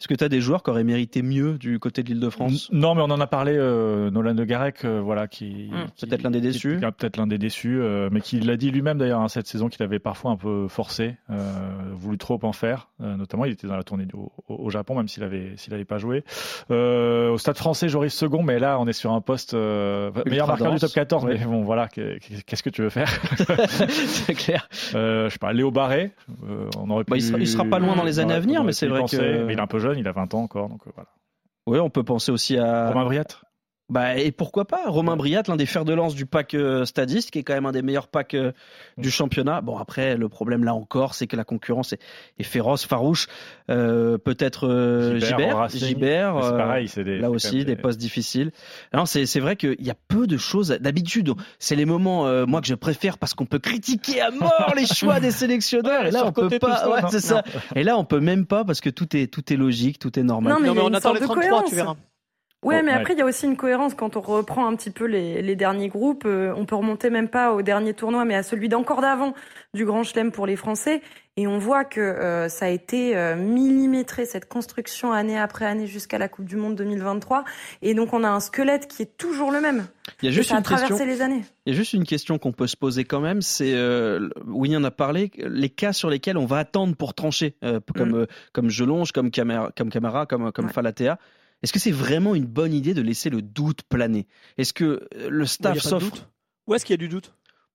Est-ce 0.00 0.08
que 0.08 0.14
tu 0.14 0.24
as 0.24 0.28
des 0.28 0.40
joueurs 0.40 0.62
qui 0.64 0.70
auraient 0.70 0.82
mérité 0.84 1.22
mieux 1.22 1.56
du 1.56 1.78
côté 1.78 2.02
de 2.02 2.08
l'Île-de-France 2.08 2.68
Non, 2.72 2.94
mais 2.96 3.02
on 3.02 3.10
en 3.10 3.20
a 3.20 3.26
parlé, 3.28 3.52
euh, 3.56 4.10
Nolan 4.10 4.34
de 4.34 4.44
Garec, 4.44 4.84
euh, 4.84 5.00
voilà, 5.00 5.28
qui, 5.28 5.70
Mm. 5.70 5.86
qui- 5.94 6.06
Peut-être 6.06 6.22
l'un 6.24 6.30
des 6.32 6.40
déçus. 6.40 6.78
qui- 6.80 6.90
Peut-être 6.98 7.16
l'un 7.16 7.26
des 7.28 7.38
déçus, 7.38 7.80
euh, 7.80 8.08
mais 8.10 8.20
qui 8.20 8.40
l'a 8.40 8.56
dit 8.56 8.70
lui-même 8.72 8.98
d'ailleurs 8.98 9.20
hein, 9.20 9.28
cette 9.28 9.46
saison 9.46 9.68
qu'il 9.68 9.82
avait 9.84 10.00
parfois 10.00 10.32
un 10.32 10.36
peu 10.36 10.66
forcé, 10.68 11.14
euh, 11.30 11.34
voulu 11.94 12.18
trop 12.18 12.38
en 12.42 12.52
faire. 12.52 12.88
euh, 13.02 13.16
notamment, 13.16 13.44
il 13.44 13.52
était 13.52 13.66
dans 13.66 13.76
la 13.76 13.82
tournée 13.84 14.06
au, 14.48 14.70
Japon, 14.70 14.94
même 14.96 15.08
s'il 15.08 15.22
avait 15.22 15.52
s'il 15.56 15.72
avait 15.74 15.84
pas 15.84 15.98
joué. 15.98 16.24
Euh, 16.70 17.30
au 17.30 17.38
Stade 17.38 17.56
Français, 17.56 17.88
Joris 17.88 18.12
second, 18.14 18.42
mais 18.42 18.58
là, 18.58 18.78
on 18.80 18.86
est 18.86 18.92
sur 18.92 19.12
un 19.12 19.20
poste 19.20 19.54
euh, 19.54 20.10
meilleur 20.26 20.46
marqueur 20.48 20.72
du 20.72 20.78
top 20.80 20.92
14. 20.92 21.24
Ouais. 21.24 21.36
Mais 21.38 21.44
bon, 21.44 21.62
voilà, 21.62 21.86
que- 21.88 22.18
que- 22.18 22.40
qu'est-ce 22.46 22.62
que 22.62 22.70
tu 22.70 22.82
veux 22.82 22.88
faire 22.90 23.08
c'est 23.88 24.34
clair. 24.34 24.68
euh, 24.94 25.28
Je 25.28 25.34
sais 25.34 25.38
pas, 25.38 25.52
Léo 25.52 25.70
Barré. 25.70 26.12
euh, 26.48 26.68
on 26.78 26.90
aurait 26.90 27.04
Bah, 27.04 27.14
pu, 27.16 27.18
il, 27.20 27.22
sera, 27.22 27.38
il 27.38 27.46
sera 27.46 27.64
pas 27.64 27.78
loin 27.78 27.94
dans 27.96 28.04
les 28.04 28.18
années 28.18 28.34
à 28.34 28.40
venir, 28.40 28.64
mais 28.64 28.72
c'est 28.72 28.86
vrai 28.86 29.00
penser, 29.00 29.18
que. 29.18 29.44
mais 29.44 29.52
il 29.52 29.58
est 29.58 29.62
un 29.62 29.66
peu 29.66 29.78
jeune, 29.84 29.98
il 29.98 30.08
a 30.08 30.12
20 30.12 30.34
ans 30.34 30.42
encore, 30.42 30.68
donc 30.68 30.86
euh, 30.86 30.90
voilà. 30.94 31.10
Oui, 31.66 31.78
on 31.78 31.90
peut 31.90 32.02
penser 32.02 32.32
aussi 32.32 32.58
à. 32.58 32.88
Romain 32.88 33.04
Briat. 33.04 33.24
Bah, 33.90 34.16
et 34.16 34.32
pourquoi 34.32 34.64
pas? 34.64 34.80
Romain 34.86 35.14
Briat, 35.14 35.42
l'un 35.46 35.56
des 35.56 35.66
fers 35.66 35.84
de 35.84 35.92
lance 35.92 36.14
du 36.14 36.24
pack 36.24 36.54
euh, 36.54 36.86
Stadiste, 36.86 37.30
qui 37.30 37.38
est 37.40 37.42
quand 37.42 37.52
même 37.52 37.66
un 37.66 37.72
des 37.72 37.82
meilleurs 37.82 38.08
packs 38.08 38.32
euh, 38.32 38.52
du 38.96 39.10
championnat. 39.10 39.60
Bon, 39.60 39.76
après, 39.76 40.16
le 40.16 40.28
problème 40.30 40.64
là 40.64 40.74
encore, 40.74 41.14
c'est 41.14 41.26
que 41.26 41.36
la 41.36 41.44
concurrence 41.44 41.92
est, 41.92 42.00
est 42.38 42.44
féroce, 42.44 42.86
farouche. 42.86 43.26
Euh, 43.70 44.16
Peut-être 44.16 44.66
euh, 44.66 45.18
Gibert, 45.20 45.68
Gibert, 45.68 46.36
euh, 46.38 46.56
pareil, 46.56 46.88
c'est 46.88 47.04
des, 47.04 47.18
Là 47.18 47.30
aussi, 47.30 47.66
des 47.66 47.76
postes 47.76 47.98
difficiles. 48.00 48.52
Non, 48.94 49.04
c'est 49.04 49.26
c'est 49.26 49.40
vrai 49.40 49.56
qu'il 49.56 49.76
y 49.84 49.90
a 49.90 49.96
peu 50.08 50.26
de 50.26 50.38
choses. 50.38 50.68
D'habitude, 50.80 51.32
c'est 51.58 51.76
les 51.76 51.84
moments, 51.84 52.26
euh, 52.26 52.46
moi, 52.46 52.62
que 52.62 52.66
je 52.66 52.74
préfère 52.74 53.18
parce 53.18 53.34
qu'on 53.34 53.46
peut 53.46 53.58
critiquer 53.58 54.22
à 54.22 54.30
mort 54.30 54.72
les 54.76 54.86
choix 54.86 55.20
des 55.20 55.30
sélectionneurs. 55.30 56.06
et 56.06 56.10
là, 56.10 56.24
on 56.26 56.32
peut 56.32 56.58
pas. 56.58 56.78
ça, 56.78 56.90
ouais, 56.90 57.02
non 57.02 57.08
ça. 57.10 57.42
Et 57.76 57.84
là, 57.84 57.98
on 57.98 58.04
peut 58.04 58.20
même 58.20 58.46
pas 58.46 58.64
parce 58.64 58.80
que 58.80 58.88
tout 58.90 59.14
est 59.14 59.26
tout 59.26 59.52
est 59.52 59.56
logique, 59.56 59.98
tout 59.98 60.18
est 60.18 60.22
normal. 60.22 60.54
Non, 60.54 60.58
mais 60.60 60.68
Non, 60.68 60.86
on 60.86 60.94
attend 60.94 61.12
les 61.12 61.20
de 61.20 61.24
33, 61.26 61.42
cohérence. 61.42 61.68
tu 61.68 61.74
verras. 61.76 61.96
Ouais, 62.64 62.82
mais 62.82 62.92
après, 62.92 63.12
il 63.12 63.18
y 63.18 63.22
a 63.22 63.26
aussi 63.26 63.46
une 63.46 63.56
cohérence 63.56 63.94
quand 63.94 64.16
on 64.16 64.20
reprend 64.20 64.66
un 64.66 64.74
petit 64.74 64.90
peu 64.90 65.04
les, 65.04 65.42
les 65.42 65.54
derniers 65.56 65.88
groupes. 65.88 66.24
euh, 66.26 66.52
on 66.56 66.64
peut 66.64 66.74
remonter 66.76 67.10
même 67.10 67.28
pas 67.28 67.52
au 67.52 67.62
dernier 67.62 67.94
tournoi, 67.94 68.24
mais 68.24 68.34
à 68.34 68.42
celui 68.42 68.68
d'encore 68.68 69.00
d'avant 69.00 69.34
du 69.74 69.84
Grand 69.84 70.02
Chelem 70.02 70.32
pour 70.32 70.46
les 70.46 70.56
Français. 70.56 71.02
Et 71.36 71.46
on 71.48 71.58
voit 71.58 71.84
que 71.84 72.00
euh, 72.00 72.48
ça 72.48 72.66
a 72.66 72.68
été 72.68 73.16
euh, 73.16 73.34
millimétré, 73.34 74.24
cette 74.24 74.48
construction 74.48 75.12
année 75.12 75.36
après 75.36 75.66
année 75.66 75.86
jusqu'à 75.88 76.16
la 76.16 76.28
Coupe 76.28 76.44
du 76.44 76.54
Monde 76.56 76.76
2023. 76.76 77.44
Et 77.82 77.92
donc, 77.94 78.12
on 78.12 78.22
a 78.22 78.28
un 78.28 78.38
squelette 78.40 78.86
qui 78.86 79.02
est 79.02 79.16
toujours 79.16 79.50
le 79.50 79.60
même. 79.60 79.86
Il 80.22 80.26
y 80.26 80.28
a 80.28 80.30
juste 80.30 80.50
ça 80.50 80.54
a 80.54 80.58
une 80.58 80.64
question. 80.64 80.86
traversé 80.86 81.06
les 81.06 81.22
années. 81.22 81.44
Il 81.66 81.72
y 81.72 81.76
a 81.76 81.76
juste 81.76 81.92
une 81.92 82.04
question 82.04 82.38
qu'on 82.38 82.52
peut 82.52 82.68
se 82.68 82.76
poser 82.76 83.04
quand 83.04 83.20
même, 83.20 83.42
c'est 83.42 83.74
euh, 83.74 84.28
Winnie 84.46 84.76
en 84.76 84.84
a 84.84 84.90
parlé, 84.90 85.30
les 85.36 85.70
cas 85.70 85.92
sur 85.92 86.08
lesquels 86.08 86.38
on 86.38 86.46
va 86.46 86.58
attendre 86.58 86.94
pour 86.94 87.14
trancher, 87.14 87.56
euh, 87.64 87.80
comme 87.96 88.10
Mm. 88.10 88.14
euh, 88.14 88.26
comme 88.52 88.68
comme 89.12 89.30
Camara, 89.30 89.70
comme 89.76 89.90
Camara, 89.90 90.26
comme 90.26 90.52
comme 90.52 90.66
Ouais. 90.66 90.72
Falatea. 90.72 91.18
Est-ce 91.64 91.72
que 91.72 91.78
c'est 91.78 91.90
vraiment 91.90 92.34
une 92.34 92.44
bonne 92.44 92.74
idée 92.74 92.92
de 92.92 93.00
laisser 93.00 93.30
le 93.30 93.40
doute 93.40 93.80
planer? 93.88 94.26
Est-ce 94.58 94.74
que 94.74 94.84
euh, 94.84 95.30
le 95.30 95.36
Il 95.36 95.40
y 95.40 95.42
a 95.42 95.46
staff 95.46 95.78
s'offre 95.80 96.10
doute? 96.10 96.28
Où 96.66 96.74
est-ce 96.74 96.84
qu'il 96.84 96.92
y 96.92 96.94
a 96.94 96.98
du 96.98 97.08
doute? 97.08 97.32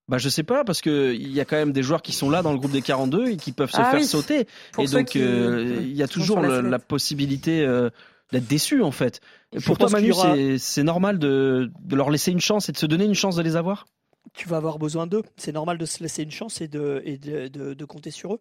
Bah 0.08 0.20
je 0.20 0.30
sais 0.30 0.44
pas 0.44 0.64
parce 0.64 0.82
que 0.82 1.12
il 1.14 1.32
y 1.32 1.40
a 1.42 1.46
quand 1.46 1.56
même 1.56 1.72
des 1.72 1.82
joueurs 1.82 2.04
qui 2.04 2.12
sont 2.14 2.30
là 2.30 2.44
dans 2.44 2.52
le 2.54 2.60
groupe 2.60 2.72
des 2.72 2.84
42 2.84 3.30
et 3.32 3.38
qui 3.38 3.52
peuvent 3.52 3.72
se 3.72 3.78
Ah 3.82 3.90
faire 3.92 4.00
oui. 4.00 4.06
sauter. 4.06 4.46
Pour 4.74 4.84
et 4.84 4.88
donc 4.88 5.16
euh, 5.16 5.80
il 5.82 5.96
y 5.96 6.04
a 6.04 6.08
toujours 6.08 6.40
la 6.40 6.78
possibilité 6.80 7.62
euh, 7.62 7.90
d'être 8.32 8.48
déçu 8.48 8.84
en 8.84 8.92
fait. 8.92 9.22
Je 9.56 9.66
Pour 9.66 9.78
toi 9.80 9.90
Manu, 9.90 10.12
aura- 10.12 10.36
c'est 10.36 10.60
c'est 10.60 10.84
normal 10.84 11.18
de 11.18 11.72
de 11.82 11.96
leur 11.96 12.12
laisser 12.12 12.32
une 12.32 12.40
chance 12.42 12.70
et 12.70 12.72
de 12.72 12.78
se 12.78 12.86
donner 12.86 13.06
une 13.06 13.16
chance 13.16 13.36
de 13.36 13.42
les 13.42 13.56
avoir? 13.56 13.86
Tu 14.34 14.48
vas 14.48 14.58
avoir 14.58 14.78
besoin 14.78 15.08
d'eux. 15.08 15.24
C'est 15.38 15.52
normal 15.52 15.78
de 15.80 15.86
se 15.86 16.04
laisser 16.04 16.22
une 16.24 16.32
chance 16.32 16.62
et 16.62 16.68
de, 16.68 17.02
et 17.06 17.18
de, 17.18 17.48
de- 17.48 17.74
de 17.74 17.86
compter 17.86 18.12
sur 18.12 18.36
eux. 18.36 18.40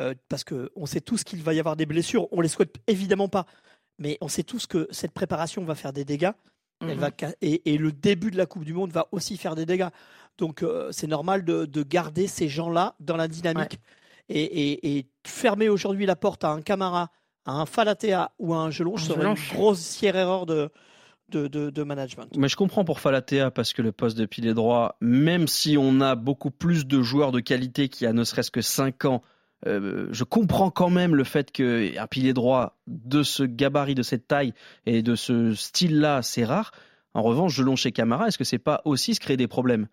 Euh, 0.00 0.14
parce 0.28 0.44
qu'on 0.44 0.86
sait 0.86 1.00
tous 1.00 1.24
qu'il 1.24 1.42
va 1.42 1.54
y 1.54 1.58
avoir 1.60 1.76
des 1.76 1.86
blessures. 1.86 2.26
On 2.32 2.40
les 2.40 2.48
souhaite 2.48 2.74
évidemment 2.86 3.28
pas. 3.28 3.46
Mais 3.98 4.18
on 4.20 4.28
sait 4.28 4.42
tous 4.42 4.66
que 4.66 4.88
cette 4.90 5.12
préparation 5.12 5.64
va 5.64 5.74
faire 5.74 5.92
des 5.92 6.04
dégâts. 6.04 6.32
Elle 6.80 6.88
Mhm. 6.96 7.00
va, 7.00 7.10
et, 7.40 7.72
et 7.74 7.78
le 7.78 7.92
début 7.92 8.30
de 8.30 8.36
la 8.36 8.46
Coupe 8.46 8.64
du 8.64 8.74
Monde 8.74 8.90
va 8.92 9.06
aussi 9.12 9.36
faire 9.36 9.54
des 9.54 9.64
dégâts. 9.64 9.88
Donc 10.38 10.62
euh, 10.62 10.88
c'est 10.92 11.06
normal 11.06 11.44
de, 11.44 11.64
de 11.64 11.82
garder 11.82 12.26
ces 12.26 12.48
gens-là 12.48 12.96
dans 13.00 13.16
la 13.16 13.28
dynamique. 13.28 13.78
Et, 14.28 14.42
et- 14.42 14.98
et 14.98 15.06
fermer 15.26 15.68
aujourd'hui 15.68 16.06
la 16.06 16.16
porte 16.16 16.44
à 16.44 16.50
un 16.50 16.62
Camara, 16.62 17.10
à 17.46 17.52
un 17.52 17.66
Falatea 17.66 18.32
ou 18.38 18.54
à 18.54 18.58
un 18.58 18.70
Gelonge 18.70 19.02
Un 19.02 19.06
serait 19.06 19.26
une 19.26 19.34
grossière 19.54 20.16
erreur 20.16 20.46
de, 20.46 20.70
de, 21.28 21.46
de- 21.46 21.70
de 21.70 21.82
management. 21.84 22.28
Mais 22.36 22.48
je 22.48 22.56
comprends 22.56 22.84
pour 22.84 23.00
Falatea 23.00 23.50
parce 23.50 23.72
que 23.72 23.80
le 23.82 23.92
poste 23.92 24.16
de 24.18 24.26
pilier 24.26 24.52
droit, 24.54 24.96
même 25.00 25.46
si 25.46 25.76
on 25.78 26.00
a 26.00 26.16
beaucoup 26.16 26.50
plus 26.50 26.86
de 26.86 27.00
joueurs 27.02 27.32
de 27.32 27.40
qualité 27.40 27.88
qui 27.88 28.04
a 28.06 28.12
ne 28.12 28.24
serait-ce 28.24 28.50
que 28.50 28.62
5 28.62 29.04
ans, 29.04 29.22
euh, 29.66 30.08
je 30.10 30.24
comprends 30.24 30.70
quand 30.70 30.90
même 30.90 31.14
le 31.14 31.24
fait 31.24 31.50
qu'un 31.50 32.06
pilier 32.08 32.32
droit 32.32 32.78
de 32.86 33.22
ce 33.22 33.42
gabarit, 33.42 33.94
de 33.94 34.02
cette 34.02 34.26
taille 34.28 34.52
et 34.86 35.02
de 35.02 35.14
ce 35.14 35.54
style-là, 35.54 36.22
c'est 36.22 36.44
rare. 36.44 36.72
En 37.14 37.22
revanche, 37.22 37.54
Gelon 37.54 37.76
chez 37.76 37.92
Camara, 37.92 38.28
est-ce 38.28 38.38
que 38.38 38.44
c'est 38.44 38.58
pas 38.58 38.82
aussi 38.84 39.14
se 39.14 39.20
créer 39.20 39.36
des 39.36 39.48
problèmes? 39.48 39.86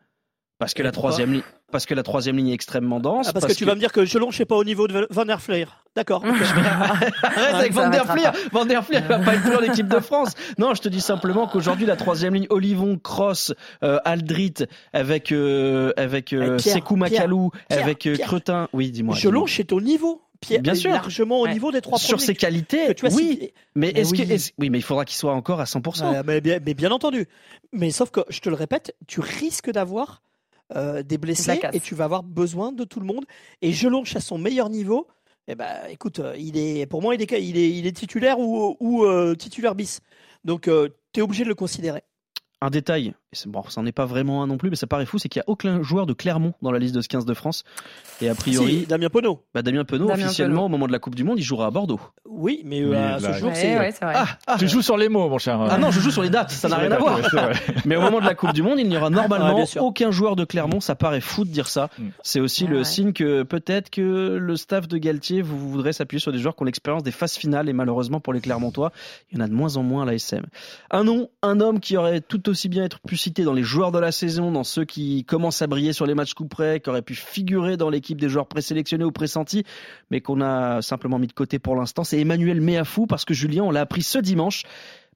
Parce 0.62 0.75
que, 0.75 0.84
la 0.84 0.92
troisième 0.92 1.34
ligne, 1.34 1.42
parce 1.72 1.88
que 1.88 1.96
la 1.96 2.04
troisième 2.04 2.38
ligne 2.38 2.50
est 2.50 2.54
extrêmement 2.54 3.00
dense. 3.00 3.28
Ah, 3.28 3.34
parce, 3.34 3.48
que 3.48 3.54
tu 3.54 3.66
vas 3.66 3.74
me 3.74 3.80
dire 3.80 3.92
que 3.92 4.06
Gelonge 4.06 4.38
n'est 4.38 4.46
pas 4.46 4.56
au 4.56 4.63
niveau 4.63 4.88
de 4.88 5.08
Van 5.10 5.25
der 5.25 5.42
Fleer. 5.42 5.66
D'accord. 5.96 6.24
ok. 6.24 6.30
Arrête 7.24 7.56
avec 7.56 7.74
Van 7.74 7.90
der 7.90 8.06
Fleer. 8.06 8.31
Van 8.52 8.66
der 8.66 8.86
Fleer 8.86 9.02
va 9.02 9.18
pas 9.18 9.34
être 9.34 9.42
plus 9.42 9.56
en 9.56 9.63
équipe 9.63 9.88
de 9.88 10.00
France. 10.00 10.34
Non, 10.60 10.75
je 10.75 10.82
te 10.82 10.88
dis 10.88 11.01
simplement 11.01 11.48
qu'aujourd'hui 11.48 11.88
la 11.88 11.96
troisième 11.96 12.36
ligne 12.36 12.46
Olivon, 12.51 13.00
Cross, 13.01 13.53
euh, 13.84 13.98
Aldrit 14.06 14.53
avec 14.94 15.32
euh, 15.32 15.94
avec 15.98 16.32
euh, 16.32 16.58
Eh, 16.60 16.62
Pierre, 16.62 16.75
Sekou 16.75 16.96
Makalou, 16.96 17.50
Pierre, 17.68 17.84
avec 17.84 18.06
euh, 18.06 18.13
Pierre. 18.13 18.27
Cretin. 18.27 18.68
Oui, 18.72 18.91
dis-moi. 18.91 19.15
Gelonge 19.15 19.60
est 19.60 19.72
au 19.72 19.82
niveau. 19.82 20.22
Pierre, 20.41 20.62
Bien 20.62 20.75
sûr. 20.75 20.91
largement 20.91 21.41
au 21.41 21.46
Ouais. 21.46 21.53
niveau 21.53 21.72
des 21.72 21.82
trois. 21.82 21.98
Sur 21.98 22.22
ses 22.22 22.36
qualités, 22.36 22.94
tu 22.94 23.08
as 23.08 23.13
oui. 23.15 23.51
Mais, 23.74 23.91
Mais 23.94 24.01
est-ce 24.01 24.13
que 24.13 24.22
oui. 24.60 24.70
mais 24.70 24.77
il 24.77 24.84
faudra 24.84 25.06
qu'il 25.06 25.18
soit 25.18 25.34
encore 25.34 25.60
à 25.60 25.65
100%. 25.65 26.12
Ouais, 26.12 26.22
mais, 26.25 26.41
bien, 26.41 26.60
mais 26.63 26.74
bien 26.75 26.91
entendu. 26.91 27.27
Mais 27.72 27.91
sauf 27.91 28.12
que, 28.12 28.22
je 28.30 28.39
te 28.39 28.50
le 28.50 28.56
répète, 28.56 28.96
tu 29.08 29.20
risques 29.22 29.72
d'avoir 29.72 30.22
euh, 30.75 31.04
des 31.04 31.18
blessés 31.18 31.60
et 31.74 31.80
tu 31.80 31.96
vas 31.96 32.06
avoir 32.06 32.24
besoin 32.24 32.72
de 32.72 32.84
tout 32.84 33.00
le 33.00 33.06
monde. 33.06 33.25
Et 33.62 33.72
Gelonge 33.72 34.16
à 34.16 34.20
son 34.20 34.38
meilleur 34.38 34.70
niveau, 34.70 35.08
eh 35.48 35.56
ben, 35.56 35.88
écoute, 35.90 36.20
euh, 36.20 36.36
il 36.38 36.58
est, 36.58 36.86
pour 36.86 37.01
moi, 37.01 37.16
il 37.16 37.22
est, 37.22 37.32
il 37.44 37.58
est, 37.58 37.72
il 37.72 37.86
est 37.86 37.96
titulaire 37.96 38.40
ou, 38.40 38.78
ou 38.80 39.04
euh, 39.06 39.36
titulaire 39.36 39.75
bis. 39.75 40.00
Donc, 40.44 40.63
tu 40.63 41.20
es 41.20 41.22
obligé 41.22 41.44
de 41.44 41.50
le 41.50 41.56
considérer. 41.56 42.04
Un 42.62 42.70
détail, 42.70 43.13
et 43.34 43.38
bon, 43.50 43.64
ça 43.70 43.82
n'en 43.82 43.88
est 43.88 43.92
pas 43.94 44.06
vraiment 44.06 44.44
un 44.44 44.48
non 44.48 44.58
plus, 44.58 44.70
mais 44.70 44.76
ça 44.76 44.88
paraît 44.88 45.06
fou, 45.06 45.18
c'est 45.18 45.30
qu'il 45.30 45.40
n'y 45.40 45.44
a 45.44 45.50
aucun 45.50 45.82
joueur 45.84 46.06
de 46.06 46.12
Clermont 46.14 46.54
dans 46.62 46.72
la 46.72 46.80
liste 46.80 46.94
de 46.96 47.02
ce 47.02 47.08
15 47.08 47.26
de 47.26 47.34
France. 47.34 47.64
Et 48.22 48.28
a 48.30 48.36
priori, 48.36 48.82
Si, 48.82 48.86
Damien 48.88 49.10
Penaud. 49.10 49.42
bah, 49.54 49.62
Damien 49.62 49.86
Penaud, 49.86 50.08
Damien 50.08 50.26
officiellement, 50.26 50.56
Penaud. 50.56 50.66
au 50.66 50.70
moment 50.70 50.88
de 50.88 50.92
la 50.92 51.00
Coupe 51.00 51.16
du 51.16 51.24
Monde, 51.24 51.40
il 51.40 51.44
jouera 51.44 51.68
à 51.68 51.72
Bordeaux. 51.72 52.00
Oui, 52.30 52.62
mais 52.66 52.82
euh, 52.82 52.92
à 52.94 53.20
là, 53.20 53.34
ce 53.34 53.40
jour, 53.40 53.50
Ouais, 53.50 53.56
c'est. 53.56 53.78
ouais, 53.80 53.92
vrai. 53.92 54.14
Ah, 54.16 54.26
ah, 54.48 54.56
Tu 54.60 54.68
joues 54.68 54.82
sur 54.82 54.98
les 54.98 55.08
mots, 55.08 55.30
mon 55.30 55.38
cher. 55.38 55.60
ah 55.62 55.78
non, 55.78 55.92
je 55.92 56.00
joue 56.02 56.12
sur 56.12 56.24
les 56.24 56.30
dates, 56.30 56.52
ça 56.52 56.68
n'a 56.68 56.76
rien 56.78 56.92
à 56.92 56.98
voir. 56.98 57.20
Mais 57.86 57.96
au 57.96 58.02
moment 58.02 58.20
de 58.20 58.26
la 58.26 58.36
Coupe 58.36 58.54
du 58.54 58.64
Monde, 58.64 58.80
il 58.80 58.88
n'y 58.90 58.98
aura 58.98 59.08
Ouais, 59.08 59.16
normalement 59.16 59.64
aucun 59.80 60.12
joueur 60.12 60.36
de 60.36 60.44
Clermont. 60.46 60.80
Ça 60.82 60.96
paraît 60.96 61.22
fou 61.22 61.46
de 61.46 61.50
dire 61.50 61.68
ça. 61.68 61.90
Mm. 61.98 62.08
C'est 62.24 62.40
aussi 62.42 62.66
Ouais, 62.66 62.70
le 62.72 62.78
ouais. 62.80 62.84
signe 62.84 63.14
que 63.14 63.44
peut-être 63.44 63.90
que 63.90 64.02
le 64.40 64.56
staff 64.58 64.88
de 64.88 64.98
Galtier 64.98 65.42
vous 65.42 65.58
voudrait 65.70 65.94
s'appuyer 65.94 66.20
sur 66.20 66.32
des 66.32 66.40
joueurs 66.40 66.56
qui 66.56 66.64
ont 66.64 66.66
l'expérience 66.66 67.04
des 67.04 67.12
phases 67.12 67.36
finales. 67.36 67.70
Et 67.70 67.74
malheureusement 67.74 68.20
pour 68.20 68.34
les 68.34 68.42
Clermontois, 68.42 68.92
il 69.32 69.38
y 69.38 69.42
en 69.42 69.46
a 69.46 69.48
de 69.48 69.54
moins 69.54 69.78
en 69.78 69.84
moins 69.84 70.04
à 70.04 70.06
la 70.06 70.14
SM. 70.16 70.44
Un 70.92 71.04
nom, 71.06 71.30
un 71.42 71.60
homme 71.62 71.80
qui 71.80 71.96
aurait 71.98 72.22
tout 72.22 72.50
aussi 72.50 72.68
bien 72.70 72.84
être 72.84 73.00
pu 73.00 73.18
cité 73.22 73.44
dans 73.44 73.54
les 73.54 73.63
joueurs 73.63 73.92
de 73.92 74.00
la 74.00 74.12
saison, 74.12 74.51
dans 74.51 74.63
ceux 74.63 74.84
qui 74.84 75.24
commencent 75.25 75.62
à 75.62 75.68
briller 75.68 75.94
sur 75.94 76.06
les 76.06 76.16
matchs 76.16 76.34
coup 76.34 76.48
près, 76.48 76.80
qui 76.80 76.90
aurait 76.90 77.01
pu 77.01 77.16
figurer 77.16 77.78
dans 77.78 77.90
l'équipe 77.90 78.20
des 78.20 78.30
joueurs 78.30 78.48
présélectionnés 78.48 79.04
ou 79.04 79.12
pressentis, 79.12 79.63
mais 80.10 80.22
qu'on 80.22 80.42
a 80.42 80.82
simplement 80.82 81.20
mis 81.20 81.28
de 81.28 81.34
côté 81.34 81.60
pour 81.60 81.75
l'instant. 81.75 82.04
C'est 82.04 82.20
Emmanuel 82.20 82.62
Méafou 82.62 83.06
parce 83.06 83.25
que 83.25 83.34
Julien, 83.34 83.63
on 83.63 83.72
l'a 83.72 83.82
appris 83.82 84.01
ce 84.01 84.18
dimanche. 84.18 84.63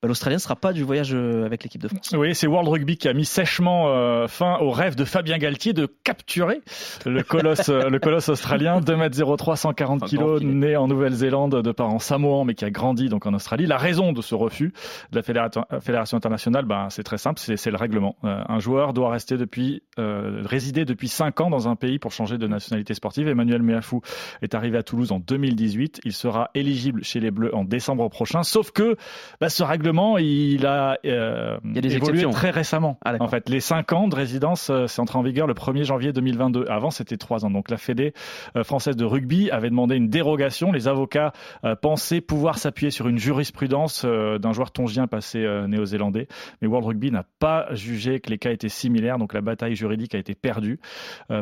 Bah, 0.06 0.10
l'Australien 0.10 0.36
ne 0.36 0.42
sera 0.42 0.56
pas 0.56 0.72
du 0.72 0.84
voyage 0.84 1.16
euh, 1.16 1.48
avec 1.48 1.64
l'équipe 1.64 1.82
de 1.82 1.88
France. 1.88 2.14
Oui, 2.16 2.36
c'est 2.36 2.46
World 2.46 2.70
Rugby 2.70 2.96
qui 2.96 3.08
a 3.08 3.14
mis 3.14 3.26
sèchement 3.26 3.88
euh, 3.88 4.28
fin 4.28 4.60
au 4.60 4.70
rêve 4.70 4.96
de 4.96 5.04
Fabien 5.04 5.40
Galtier 5.40 5.74
de 5.74 5.88
capturer 6.04 6.62
le 7.08 7.24
colosse, 7.24 7.70
euh, 7.70 7.90
le 7.90 7.98
colosse 7.98 8.30
australien, 8.30 8.82
2m03, 8.82 9.56
140 9.56 10.08
kg, 10.08 10.44
né 10.44 10.78
en 10.78 10.88
Nouvelle-Zélande 10.88 11.60
de 11.64 11.72
parents 11.72 11.98
samoans, 11.98 12.46
mais 12.46 12.54
qui 12.54 12.66
a 12.66 12.70
grandi 12.70 13.10
donc 13.10 13.26
en 13.26 13.34
Australie. 13.34 13.66
La 13.66 13.78
raison 13.78 14.12
de 14.12 14.22
ce 14.22 14.36
refus 14.36 14.74
de 15.12 15.16
la 15.16 15.24
Fédération, 15.24 15.66
Fédération 15.82 16.18
internationale, 16.18 16.66
ben, 16.66 16.88
c'est 16.92 17.04
très 17.04 17.18
simple, 17.18 17.40
c'est 17.40 17.72
le 17.72 17.78
règlement. 17.78 18.16
un 18.22 18.60
joueur 18.60 18.94
doit 18.94 19.10
rester 19.10 19.38
depuis, 19.38 19.82
résider 19.98 20.86
depuis 20.86 21.08
5 21.08 21.42
ans 21.42 21.50
dans 21.50 21.68
un 21.68 21.76
pays 21.76 21.98
pour 21.98 22.12
changer 22.12 22.38
de 22.38 22.46
nationalité 22.46 22.94
sportive. 22.94 23.28
Emmanuel 23.28 23.64
Meafou 23.64 24.02
est 24.44 24.54
arrivé 24.54 24.78
à 24.78 24.84
Toulouse 24.84 25.12
en 25.12 25.20
2018. 25.20 26.02
Il 26.04 26.14
sera 26.14 26.52
éligible 26.54 27.04
chez 27.04 27.20
les 27.20 27.32
Bleus 27.32 27.56
en 27.56 27.64
décembre 27.64 28.08
prochain, 28.10 28.44
sauf 28.44 28.72
que 28.72 28.98
bah, 29.42 29.50
ce 29.50 29.64
règlement, 29.64 29.95
il 30.20 30.66
a, 30.66 30.98
euh, 31.06 31.58
il 31.64 31.76
y 31.76 31.78
a 31.78 31.82
des 31.82 31.96
évolué 31.96 32.30
très 32.32 32.50
récemment. 32.50 32.98
Ah, 33.04 33.16
en 33.20 33.28
fait, 33.28 33.50
les 33.50 33.60
5 33.60 33.94
ans 33.94 34.08
de 34.08 34.16
résidence, 34.16 34.70
euh, 34.70 34.88
c'est 34.88 35.02
entré 35.02 35.18
en 35.18 35.22
vigueur 35.22 35.48
le 35.48 35.54
1er 35.54 35.84
janvier 35.84 36.14
2022. 36.14 36.66
Avant, 36.70 36.92
c'était 36.92 37.18
3 37.18 37.46
ans. 37.46 37.50
Donc 37.50 37.70
la 37.70 37.78
Fédé 37.78 38.14
euh, 38.56 38.64
française 38.64 38.96
de 38.96 39.06
rugby 39.06 39.50
avait 39.52 39.70
demandé 39.70 39.96
une 39.96 40.10
dérogation. 40.10 40.72
Les 40.72 40.88
avocats 40.88 41.34
euh, 41.64 41.76
pensaient 41.76 42.22
pouvoir 42.22 42.58
s'appuyer 42.58 42.92
sur 42.92 43.08
une 43.08 43.18
jurisprudence 43.18 44.06
d'un 44.06 44.52
joueur 44.54 44.72
tongien 44.72 45.08
passé 45.08 45.46
néo-zélandais. 45.68 46.28
Mais 46.62 46.68
World 46.68 46.88
Rugby 46.88 47.12
n'a 47.12 47.26
pas 47.40 47.68
jugé 47.74 48.20
que 48.20 48.30
les 48.30 48.38
cas 48.38 48.52
étaient 48.52 48.70
similaires. 48.70 49.18
Donc 49.18 49.34
la 49.34 49.42
bataille 49.42 49.76
juridique 49.76 50.16
a 50.16 50.18
été 50.18 50.36
perdue 50.36 50.80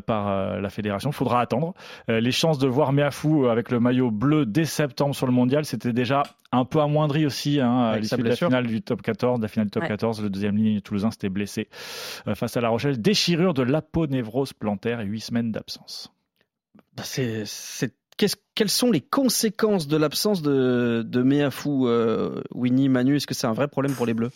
par 0.06 0.60
la 0.60 0.70
fédération. 0.70 1.10
Il 1.10 1.14
faudra 1.14 1.42
attendre. 1.42 1.74
les 2.08 2.32
chances 2.32 2.58
de 2.58 2.68
voir 2.68 2.94
Meafou 2.94 3.48
avec 3.48 3.72
le 3.72 3.80
maillot 3.80 4.12
bleu 4.12 4.46
dès 4.46 4.66
septembre 4.66 5.16
sur 5.16 5.28
le 5.28 5.34
mondial, 5.34 5.66
c'était 5.66 5.94
déjà 5.94 6.24
un 6.54 6.66
peu 6.66 6.80
amoindri 6.82 7.26
aussi 7.26 7.60
hein, 7.60 7.86
à 7.86 7.98
l'issue 7.98 8.18
de 8.18 8.30
la 8.30 8.36
finale 8.46 8.68
du 8.68 8.82
top 8.82 9.02
14, 9.02 9.42
la 9.42 9.48
finale 9.48 9.68
du 9.68 9.72
top 9.72 9.88
14, 9.88 10.22
le 10.22 10.30
deuxième 10.30 10.58
ligne 10.58 10.82
toulousain 10.82 11.12
s'était 11.12 11.30
blessé 11.30 11.70
euh, 12.28 12.36
face 12.36 12.58
à 12.58 12.62
La 12.62 12.70
Rochelle, 12.70 13.02
déchirure 13.02 13.54
de 13.54 13.64
l'aponévrose 13.64 14.54
plantaire 14.54 15.02
et 15.02 15.06
huit 15.06 15.22
semaines 15.22 15.52
d'absence. 15.52 16.12
Bah, 16.96 17.04
c'est, 17.04 17.46
quelles 18.56 18.70
sont 18.70 18.92
les 18.92 19.02
conséquences 19.02 19.88
de 19.88 19.98
l'absence 19.98 20.42
de, 20.42 21.04
de 21.06 21.24
Meafou, 21.24 21.88
euh, 21.88 22.42
Winnie, 22.54 22.90
Manu? 22.90 23.16
Est-ce 23.16 23.28
que 23.28 23.34
c'est 23.34 23.48
un 23.48 23.54
vrai 23.54 23.68
problème 23.68 23.94
pour 23.94 24.06
les 24.06 24.14
Bleus? 24.14 24.32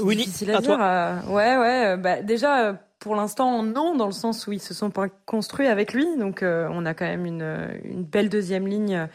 Winnie, 0.00 0.28
à, 0.52 0.60
dire. 0.60 0.78
Euh, 0.80 1.20
ouais, 1.28 1.56
ouais. 1.56 1.96
Bah, 1.96 2.22
déjà, 2.22 2.78
pour 2.98 3.16
l'instant, 3.16 3.62
non, 3.62 3.96
dans 3.96 4.06
le 4.06 4.12
sens 4.12 4.46
où 4.46 4.52
ils 4.52 4.60
se 4.60 4.74
sont 4.74 4.90
pas 4.90 5.08
construits 5.08 5.66
avec 5.66 5.94
lui. 5.94 6.06
Donc, 6.18 6.42
on 6.42 6.84
a 6.84 6.92
quand 6.92 7.06
même 7.06 7.24
une, 7.24 7.80
une 7.84 8.04
belle 8.04 8.28
deuxième 8.28 8.66
ligne 8.66 9.08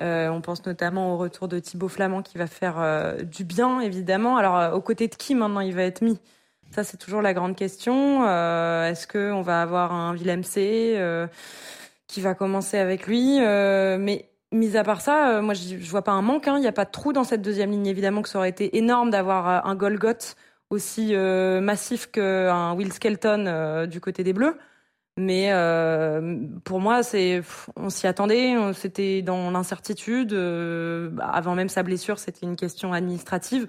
on 0.00 0.40
pense 0.40 0.64
notamment 0.66 1.14
au 1.14 1.18
retour 1.18 1.48
de 1.48 1.58
Thibaut 1.58 1.88
Flamand 1.88 2.22
qui 2.22 2.38
va 2.38 2.46
faire 2.46 2.80
euh, 2.80 3.22
du 3.22 3.44
bien, 3.44 3.80
évidemment. 3.80 4.36
Alors, 4.36 4.56
euh, 4.56 4.72
aux 4.72 4.80
côtés 4.80 5.08
de 5.08 5.14
qui 5.14 5.34
maintenant 5.34 5.60
il 5.60 5.74
va 5.74 5.82
être 5.82 6.02
mis? 6.02 6.18
Ça, 6.70 6.84
c'est 6.84 6.96
toujours 6.96 7.20
la 7.20 7.34
grande 7.34 7.56
question. 7.56 8.24
Est-ce 8.84 9.06
qu'on 9.06 9.42
va 9.42 9.60
avoir 9.60 9.92
un 9.92 10.14
Willem 10.14 10.44
C 10.44 10.96
qui 12.06 12.20
va 12.20 12.34
commencer 12.34 12.78
avec 12.78 13.08
lui? 13.08 13.40
Mais 13.40 14.30
mis 14.52 14.76
à 14.76 14.84
part 14.84 15.00
ça, 15.00 15.40
moi, 15.42 15.54
je, 15.54 15.76
vois 15.90 16.02
pas 16.02 16.12
un 16.12 16.22
manque. 16.22 16.46
Hein. 16.46 16.58
Il 16.58 16.60
n'y 16.60 16.68
a 16.68 16.72
pas 16.72 16.84
de 16.84 16.92
trou 16.92 17.12
dans 17.12 17.24
cette 17.24 17.42
deuxième 17.42 17.72
ligne. 17.72 17.88
Évidemment 17.88 18.22
que 18.22 18.28
ça 18.28 18.38
aurait 18.38 18.50
été 18.50 18.78
énorme 18.78 19.10
d'avoir 19.10 19.66
un 19.66 19.74
Golgoth 19.74 20.36
aussi 20.70 21.12
massif 21.12 22.06
qu'un 22.12 22.72
Will 22.74 22.92
Skelton 22.92 23.88
du 23.90 24.00
côté 24.00 24.22
des 24.22 24.32
Bleus. 24.32 24.56
Mais 25.20 25.52
euh, 25.52 26.46
pour 26.64 26.80
moi, 26.80 27.02
c'est, 27.02 27.42
on 27.76 27.90
s'y 27.90 28.06
attendait, 28.06 28.54
c'était 28.72 29.20
dans 29.20 29.50
l'incertitude. 29.50 30.32
Euh, 30.32 31.10
avant 31.20 31.54
même 31.54 31.68
sa 31.68 31.82
blessure, 31.82 32.18
c'était 32.18 32.46
une 32.46 32.56
question 32.56 32.94
administrative. 32.94 33.66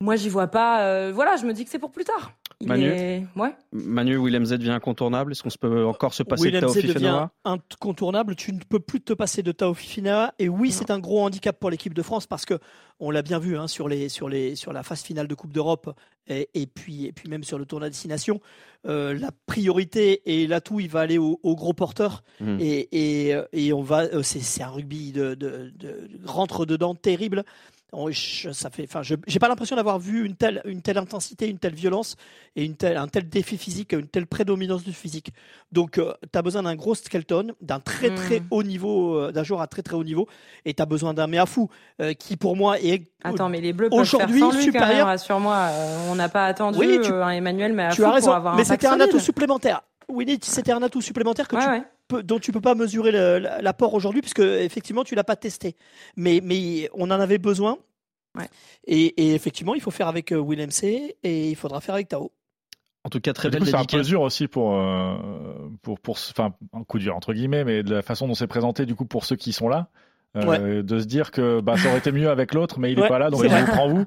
Moi, 0.00 0.16
j'y 0.16 0.28
vois 0.28 0.48
pas. 0.48 0.82
Euh, 0.82 1.12
voilà, 1.14 1.36
je 1.36 1.46
me 1.46 1.52
dis 1.52 1.64
que 1.64 1.70
c'est 1.70 1.78
pour 1.78 1.92
plus 1.92 2.04
tard. 2.04 2.32
Manu, 2.64 2.90
ouais. 3.36 3.54
Manu, 3.72 4.16
Willem 4.16 4.44
Z 4.44 4.54
devient 4.54 4.70
incontournable. 4.70 5.30
Est-ce 5.30 5.44
qu'on 5.44 5.50
peut 5.60 5.86
encore 5.86 6.12
se 6.12 6.24
passer 6.24 6.50
de 6.50 6.58
Tao 6.58 6.68
Z 6.70 6.82
devient 6.82 7.28
incontournable. 7.44 8.34
Tu 8.34 8.52
ne 8.52 8.58
peux 8.58 8.80
plus 8.80 9.00
te 9.00 9.12
passer 9.12 9.44
de 9.44 9.52
Tao 9.52 9.74
Fifinawa. 9.74 10.34
Et 10.40 10.48
oui, 10.48 10.72
c'est 10.72 10.90
un 10.90 10.98
gros 10.98 11.22
handicap 11.22 11.58
pour 11.58 11.70
l'équipe 11.70 11.94
de 11.94 12.02
France 12.02 12.26
parce 12.26 12.44
que 12.44 12.58
on 12.98 13.12
l'a 13.12 13.22
bien 13.22 13.38
vu 13.38 13.56
hein, 13.56 13.68
sur, 13.68 13.88
les, 13.88 14.08
sur, 14.08 14.28
les, 14.28 14.56
sur 14.56 14.72
la 14.72 14.82
phase 14.82 15.02
finale 15.02 15.28
de 15.28 15.34
Coupe 15.36 15.52
d'Europe 15.52 15.94
et, 16.26 16.48
et, 16.54 16.66
puis, 16.66 17.06
et 17.06 17.12
puis 17.12 17.28
même 17.28 17.44
sur 17.44 17.58
le 17.58 17.64
tournoi 17.64 17.90
destination. 17.90 18.40
Euh, 18.86 19.16
la 19.16 19.30
priorité 19.46 20.22
et 20.26 20.48
l'atout, 20.48 20.80
il 20.80 20.88
va 20.88 21.00
aller 21.00 21.18
au, 21.18 21.38
gros 21.44 21.74
porteur. 21.74 22.24
Mmh. 22.40 22.56
Et, 22.58 22.88
et, 23.30 23.40
et, 23.52 23.72
on 23.72 23.82
va. 23.82 24.02
Euh, 24.06 24.24
c'est 24.24 24.62
un 24.64 24.68
rugby 24.68 25.12
de, 25.12 25.34
de, 25.34 25.72
de 25.76 26.08
rentre 26.24 26.66
dedans 26.66 26.96
terrible. 26.96 27.44
Oh, 27.92 28.10
ça 28.12 28.68
fait, 28.68 28.84
enfin, 28.84 29.00
j'ai 29.02 29.38
pas 29.38 29.48
l'impression 29.48 29.74
d'avoir 29.74 29.98
vu 29.98 30.26
une 30.26 30.36
telle, 30.36 30.60
une 30.66 30.82
telle 30.82 30.98
intensité, 30.98 31.48
une 31.48 31.58
telle 31.58 31.74
violence 31.74 32.16
et 32.54 32.66
une 32.66 32.76
telle, 32.76 32.98
un 32.98 33.08
tel 33.08 33.26
défi 33.30 33.56
physique, 33.56 33.94
une 33.94 34.06
telle 34.06 34.26
prédominance 34.26 34.84
du 34.84 34.92
physique. 34.92 35.32
Donc, 35.72 35.96
euh, 35.96 36.12
tu 36.30 36.38
as 36.38 36.42
besoin 36.42 36.64
d'un 36.64 36.74
gros 36.74 36.94
skeleton, 36.94 37.54
d'un 37.62 37.80
très 37.80 38.14
très 38.14 38.40
hmm. 38.40 38.46
haut 38.50 38.62
niveau, 38.62 39.16
euh, 39.16 39.32
d'un 39.32 39.42
joueur 39.42 39.62
à 39.62 39.68
très 39.68 39.80
très 39.80 39.96
haut 39.96 40.04
niveau, 40.04 40.28
et 40.66 40.74
tu 40.74 40.82
as 40.82 40.86
besoin 40.86 41.14
d'un 41.14 41.28
Meafou 41.28 41.70
euh, 42.02 42.12
qui 42.12 42.36
pour 42.36 42.56
moi 42.56 42.78
est 42.78 43.10
Attends, 43.24 43.48
mais 43.48 43.62
les 43.62 43.72
Bleus 43.72 43.88
aujourd'hui 43.90 44.42
supérieur. 44.60 45.18
Sur 45.18 45.40
moi, 45.40 45.70
on 46.10 46.14
n'a 46.14 46.28
pas 46.28 46.44
attendu 46.44 46.78
oui, 46.78 46.98
tu, 47.02 47.10
un 47.10 47.30
Emmanuel 47.30 47.72
Meafou 47.72 47.96
tu 47.96 48.04
as 48.04 48.10
raison, 48.10 48.26
pour 48.26 48.36
avoir 48.36 48.54
mais 48.54 48.64
c'était 48.64 48.86
un 48.86 49.00
atout 49.00 49.18
supplémentaire. 49.18 49.82
Oui, 50.08 50.38
c'était 50.42 50.72
un 50.72 50.82
atout 50.82 51.00
supplémentaire 51.00 51.48
que 51.48 51.56
tu 51.56 51.84
dont 52.10 52.38
tu 52.38 52.52
peux 52.52 52.60
pas 52.60 52.74
mesurer 52.74 53.12
l'apport 53.60 53.94
aujourd'hui 53.94 54.20
puisque 54.20 54.40
effectivement 54.40 55.04
tu 55.04 55.14
l'as 55.14 55.24
pas 55.24 55.36
testé. 55.36 55.76
Mais, 56.16 56.40
mais 56.42 56.88
on 56.94 57.10
en 57.10 57.20
avait 57.20 57.38
besoin. 57.38 57.78
Et, 58.86 59.34
effectivement, 59.34 59.74
il 59.74 59.80
faut 59.80 59.90
faire 59.90 60.08
avec 60.08 60.32
euh, 60.32 60.40
Willem 60.40 60.70
C 60.70 61.16
et 61.22 61.50
il 61.50 61.56
faudra 61.56 61.80
faire 61.80 61.94
avec 61.94 62.08
Tao. 62.08 62.32
En 63.04 63.10
tout 63.10 63.20
cas, 63.20 63.32
très 63.32 63.50
belle 63.50 63.64
C'est 63.64 63.74
un 63.74 63.84
peu 63.84 64.02
dur 64.02 64.20
aussi 64.20 64.48
pour, 64.48 64.76
euh, 64.76 65.16
pour, 65.82 65.98
pour, 66.00 66.16
enfin, 66.30 66.54
un 66.72 66.84
coup 66.84 66.98
dur 66.98 67.16
entre 67.16 67.32
guillemets, 67.32 67.64
mais 67.64 67.82
de 67.82 67.94
la 67.94 68.02
façon 68.02 68.28
dont 68.28 68.34
c'est 68.34 68.46
présenté 68.46 68.86
du 68.86 68.94
coup 68.94 69.06
pour 69.06 69.24
ceux 69.24 69.36
qui 69.36 69.52
sont 69.52 69.68
là. 69.68 69.88
Euh, 70.36 70.82
de 70.82 70.98
se 70.98 71.06
dire 71.06 71.30
que 71.30 71.60
bah, 71.60 71.78
ça 71.78 71.88
aurait 71.88 71.98
été 71.98 72.12
mieux 72.12 72.28
avec 72.28 72.52
l'autre, 72.52 72.78
mais 72.78 72.92
il 72.92 72.98
est 72.98 73.08
pas 73.08 73.18
là, 73.18 73.30
donc 73.30 73.40
il 73.42 73.50
vous 73.50 73.66
prend 73.66 73.88
vous. 73.88 74.04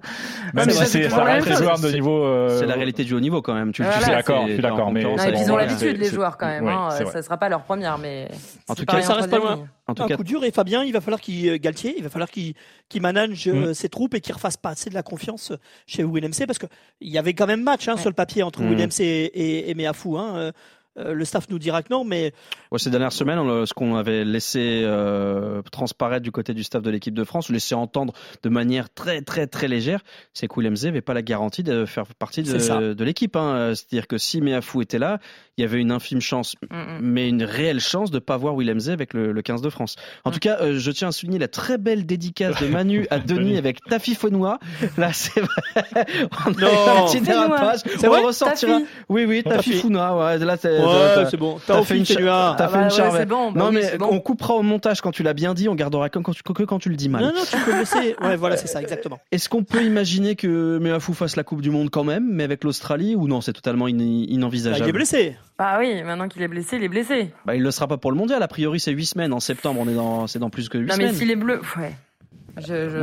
Même 0.53 0.69
si 0.69 0.85
c'est 0.85 1.09
ça 1.09 1.23
reste 1.23 1.47
les 1.47 1.55
joueurs 1.55 1.79
de 1.79 1.89
niveau. 1.89 2.23
Euh, 2.23 2.59
c'est 2.59 2.67
la 2.67 2.75
réalité 2.75 3.03
du 3.03 3.15
haut 3.15 3.19
niveau 3.19 3.41
quand 3.41 3.55
même. 3.55 3.71
Tu, 3.71 3.81
voilà, 3.81 4.01
suis 4.01 4.11
d'accord, 4.11 4.45
je 4.47 4.53
suis 4.53 4.61
d'accord, 4.61 4.91
mais 4.91 5.01
ils 5.01 5.51
ont 5.51 5.57
l'habitude 5.57 5.97
les 5.97 6.09
joueurs 6.09 6.37
quand 6.37 6.47
même. 6.47 6.67
Hein, 6.67 6.89
ça 7.11 7.21
sera 7.23 7.37
pas 7.37 7.49
leur 7.49 7.63
première, 7.63 7.97
mais 7.97 8.29
en 8.67 8.75
tout 8.75 8.85
cas, 8.85 9.01
ça 9.01 9.15
reste 9.15 9.29
pas 9.29 9.39
loin. 9.39 9.67
En 9.87 9.95
tout 9.95 10.03
un 10.03 10.15
coup 10.15 10.23
dur 10.23 10.43
et 10.45 10.51
Fabien, 10.51 10.83
il 10.83 10.93
va 10.93 11.01
falloir 11.01 11.19
qu'il 11.19 11.49
euh, 11.49 11.57
Galtier, 11.57 11.95
il 11.97 12.03
va 12.03 12.09
falloir 12.09 12.29
qu'il 12.29 12.55
manage 13.01 13.47
mm. 13.47 13.73
ses 13.73 13.89
troupes 13.89 14.13
et 14.13 14.21
qu'il 14.21 14.33
refasse 14.33 14.55
passer 14.55 14.89
de 14.89 14.95
la 14.95 15.03
confiance 15.03 15.51
chez 15.85 16.03
Willem 16.03 16.31
C 16.31 16.45
parce 16.45 16.59
que 16.59 16.67
il 17.01 17.09
y 17.09 17.17
avait 17.17 17.33
quand 17.33 17.47
même 17.47 17.61
match 17.61 17.89
hein, 17.89 17.97
sur 17.97 18.09
le 18.09 18.13
papier 18.13 18.43
entre 18.43 18.61
mm. 18.61 18.69
Willem 18.69 18.91
C 18.91 19.03
et, 19.03 19.69
et 19.69 19.73
Meafou. 19.73 20.17
Hein. 20.17 20.53
Euh, 20.97 21.13
le 21.13 21.23
staff 21.25 21.49
nous 21.49 21.59
dira 21.59 21.83
que 21.83 21.87
non, 21.89 22.03
mais 22.03 22.33
ces 22.77 22.89
dernières 22.89 23.13
semaines, 23.13 23.65
ce 23.65 23.73
qu'on 23.73 23.95
avait 23.95 24.25
laissé 24.25 24.81
euh, 24.83 25.61
transparaître 25.71 26.23
du 26.23 26.31
côté 26.31 26.53
du 26.53 26.63
staff 26.63 26.81
de 26.81 26.89
l'équipe 26.89 27.13
de 27.13 27.23
France, 27.23 27.49
ou 27.49 27.53
laissé 27.53 27.75
entendre 27.75 28.13
de 28.43 28.49
manière 28.49 28.89
très 28.93 29.21
très 29.21 29.47
très 29.47 29.67
légère, 29.67 30.01
c'est 30.33 30.47
que 30.47 30.53
William 30.55 30.73
n'avait 30.83 31.01
pas 31.01 31.13
la 31.13 31.21
garantie 31.21 31.63
de 31.63 31.85
faire 31.85 32.05
partie 32.15 32.43
de, 32.43 33.03
l'équipe. 33.03 33.35
Hein. 33.35 33.73
C'est-à-dire 33.75 34.07
que 34.07 34.17
si 34.17 34.41
Meafou 34.41 34.81
était 34.81 34.99
là, 34.99 35.19
il 35.57 35.61
y 35.61 35.63
avait 35.65 35.79
une 35.79 35.91
infime 35.91 36.21
chance, 36.21 36.55
mm, 36.69 36.75
mm. 36.75 36.99
mais 37.01 37.29
une 37.29 37.43
réelle 37.43 37.79
chance 37.79 38.09
de 38.09 38.19
pas 38.19 38.37
voir 38.37 38.55
William 38.55 38.79
Z 38.79 38.89
avec 38.89 39.13
le, 39.13 39.39
15 39.41 39.61
de 39.61 39.69
France. 39.69 39.95
En 40.23 40.29
mm. 40.29 40.33
tout 40.33 40.39
cas, 40.39 40.57
euh, 40.61 40.79
je 40.79 40.91
tiens 40.91 41.09
à 41.09 41.11
souligner 41.11 41.39
la 41.39 41.47
très 41.47 41.77
belle 41.77 42.05
dédicace 42.05 42.59
de 42.61 42.67
Manu 42.67 43.05
à 43.09 43.19
Denis 43.31 43.57
avec 43.57 43.79
Tafi 43.87 44.15
Fonois. 44.15 44.59
Là, 44.97 45.13
c'est 45.13 45.41
vrai. 45.41 45.47
On 46.47 46.63
a 46.63 47.03
un 47.03 47.05
petit 47.05 47.21
dérapage. 47.21 47.79
C'est 47.85 48.07
vrai, 48.07 48.21
ressortira. 48.21 48.79
Oui, 49.09 49.25
oui, 49.25 49.43
Tafi 49.43 49.73
Fonois. 49.73 50.17
Ouais, 50.17 50.37
là, 50.39 50.57
ouais, 50.85 51.25
c'est 51.29 51.37
bon. 51.37 51.59
T'as 51.65 51.81
fait 51.83 51.97
une, 51.97 52.03
as 52.03 52.67
fait 52.67 52.81
une 52.81 52.89
charge. 52.89 53.25
Bon, 53.25 53.51
bah 53.51 53.59
non, 53.59 53.71
mais 53.71 54.01
on 54.01 54.19
coupera 54.19 54.55
au 54.55 54.63
montage 54.63 55.01
quand 55.01 55.11
tu 55.11 55.23
l'as 55.23 55.33
bien 55.33 55.53
dit. 55.53 55.69
On 55.69 55.75
gardera 55.75 56.09
que 56.09 56.19
quand 56.19 56.33
tu, 56.33 56.43
que 56.43 56.63
quand 56.63 56.79
tu 56.79 56.89
le 56.89 56.95
dis 56.95 57.09
mal. 57.09 57.23
Non, 57.23 57.33
non, 57.33 57.43
tu 57.49 57.57
peux 57.57 57.77
laisser. 57.77 58.15
Ouais, 58.21 58.35
voilà, 58.35 58.55
c'est 58.55 58.67
ça, 58.67 58.81
exactement. 58.81 59.19
Est-ce 59.31 59.49
qu'on 59.49 59.63
peut 59.63 59.83
imaginer 59.83 60.35
que 60.35 60.77
Meafou 60.79 61.13
fasse 61.13 61.35
la 61.35 61.43
Coupe 61.43 61.61
du 61.61 61.71
Monde 61.71 61.89
quand 61.89 62.03
même, 62.03 62.27
mais 62.29 62.43
avec 62.43 62.63
l'Australie, 62.63 63.15
ou 63.15 63.27
non, 63.27 63.41
c'est 63.41 63.53
totalement 63.53 63.87
inenvisageable 63.87 64.79
bah, 64.79 64.85
Il 64.85 64.89
est 64.89 64.93
blessé. 64.93 65.37
Bah 65.57 65.77
oui, 65.79 66.01
maintenant 66.03 66.27
qu'il 66.27 66.41
est 66.41 66.47
blessé, 66.47 66.77
il 66.77 66.83
est 66.83 66.89
blessé. 66.89 67.31
Bah 67.45 67.55
il 67.55 67.63
le 67.63 67.71
sera 67.71 67.87
pas 67.87 67.97
pour 67.97 68.11
le 68.11 68.17
mondial. 68.17 68.41
A 68.43 68.47
priori, 68.47 68.79
c'est 68.79 68.91
8 68.91 69.05
semaines. 69.05 69.33
En 69.33 69.39
septembre, 69.39 69.81
on 69.83 69.87
est 69.87 69.93
dans, 69.93 70.27
c'est 70.27 70.39
dans 70.39 70.49
plus 70.49 70.69
que 70.69 70.77
8 70.77 70.91
semaines. 70.91 71.07
Non, 71.07 71.13
mais 71.13 71.17
s'il 71.17 71.31
est 71.31 71.35
bleu, 71.35 71.61
ouais. 71.77 71.93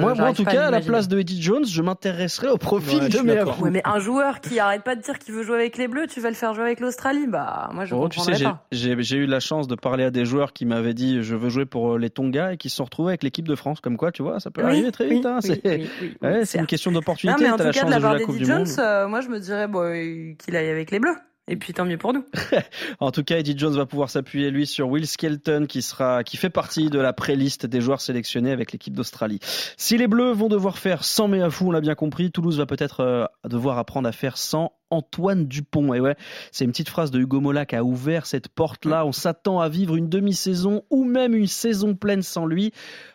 Moi, 0.00 0.14
en 0.20 0.32
tout 0.32 0.44
cas, 0.44 0.66
à 0.66 0.70
la 0.70 0.80
place 0.80 1.08
de 1.08 1.18
Eddie 1.18 1.42
Jones, 1.42 1.66
je 1.66 1.82
m'intéresserais 1.82 2.48
au 2.48 2.58
profil 2.58 3.08
de 3.08 3.20
mes 3.20 3.42
ouais, 3.42 3.70
mais 3.70 3.82
un 3.84 3.98
joueur 3.98 4.40
qui 4.40 4.58
arrête 4.58 4.82
pas 4.82 4.96
de 4.96 5.02
dire 5.02 5.18
qu'il 5.18 5.34
veut 5.34 5.42
jouer 5.42 5.56
avec 5.56 5.76
les 5.76 5.88
Bleus, 5.88 6.06
tu 6.08 6.20
vas 6.20 6.28
le 6.28 6.34
faire 6.34 6.54
jouer 6.54 6.64
avec 6.64 6.80
l'Australie 6.80 7.26
Bah, 7.26 7.70
moi, 7.72 7.84
je 7.84 7.94
oh, 7.94 8.08
tu 8.08 8.20
sais, 8.20 8.32
J'ai 8.72 9.16
eu 9.16 9.26
la 9.26 9.40
chance 9.40 9.68
de 9.68 9.74
parler 9.74 10.04
à 10.04 10.10
des 10.10 10.24
joueurs 10.24 10.52
qui 10.52 10.66
m'avaient 10.66 10.94
dit 10.94 11.22
je 11.22 11.36
veux 11.36 11.48
jouer 11.48 11.66
pour 11.66 11.94
euh, 11.94 11.98
les 11.98 12.10
Tonga 12.10 12.52
et 12.52 12.56
qui 12.56 12.70
se 12.70 12.76
sont 12.76 12.84
retrouvés 12.84 13.10
avec 13.10 13.22
l'équipe 13.22 13.46
de 13.46 13.54
France. 13.54 13.80
Comme 13.80 13.96
quoi, 13.96 14.12
tu 14.12 14.22
vois, 14.22 14.40
ça 14.40 14.50
peut 14.50 14.64
arriver 14.64 14.92
très 14.92 15.08
vite. 15.08 15.26
Hein, 15.26 15.40
c'est 15.40 16.58
une 16.58 16.66
question 16.66 16.92
d'opportunité. 16.92 17.44
mais 17.44 17.50
en 17.50 17.56
tout 17.56 17.70
cas, 17.70 17.84
de 17.84 17.90
la 17.90 18.00
part 18.00 18.16
d'Eddie 18.16 18.44
Jones, 18.44 18.66
euh, 18.78 19.08
moi, 19.08 19.20
je 19.20 19.28
me 19.28 19.38
dirais 19.38 19.68
bon, 19.68 20.34
qu'il 20.38 20.56
aille 20.56 20.70
avec 20.70 20.90
les 20.90 20.98
Bleus 20.98 21.16
Et 21.48 21.56
puis 21.56 21.72
tant 21.72 21.84
mieux 21.84 21.96
pour 21.96 22.12
nous. 22.12 22.24
en 23.00 23.10
tout 23.10 23.24
cas, 23.24 23.38
Eddie 23.38 23.56
Jones 23.56 23.74
va 23.74 23.86
pouvoir 23.86 24.10
s'appuyer 24.10 24.50
lui 24.50 24.66
sur 24.66 24.88
Will 24.88 25.06
Skelton 25.06 25.66
qui 25.66 25.80
sera 25.80 26.22
qui 26.22 26.36
fait 26.36 26.50
partie 26.50 26.90
de 26.90 26.98
la 26.98 27.12
pré-liste 27.12 27.64
des 27.64 27.80
joueurs 27.80 28.00
sélectionnés 28.00 28.52
avec 28.52 28.72
l'équipe 28.72 28.94
d'Australie. 28.94 29.40
Si 29.76 29.96
les 29.96 30.08
Bleus 30.08 30.32
vont 30.32 30.48
devoir 30.48 30.78
faire 30.78 31.04
sans 31.04 31.28
fou, 31.50 31.68
on 31.68 31.70
l'a 31.70 31.80
bien 31.80 31.94
compris, 31.94 32.30
Toulouse 32.30 32.58
va 32.58 32.66
peut-être 32.66 33.00
euh, 33.00 33.24
devoir 33.44 33.78
apprendre 33.78 34.08
à 34.08 34.12
faire 34.12 34.36
sans 34.36 34.72
Antoine 34.90 35.46
Dupont. 35.46 35.94
Et 35.94 36.00
ouais, 36.00 36.16
c'est 36.52 36.64
une 36.64 36.70
petite 36.70 36.88
phrase 36.88 37.10
de 37.10 37.18
Hugo 37.18 37.40
Mola 37.40 37.66
qui 37.66 37.76
a 37.76 37.84
ouvert 37.84 38.26
cette 38.26 38.48
porte-là. 38.48 39.06
On 39.06 39.12
s'attend 39.12 39.60
à 39.60 39.68
vivre 39.68 39.96
une 39.96 40.08
demi-saison 40.08 40.82
ou 40.90 41.04
même 41.04 41.34
une 41.34 41.46
saison 41.46 41.94
pleine 41.94 42.22
sans 42.22 42.46
lui. 42.46 42.72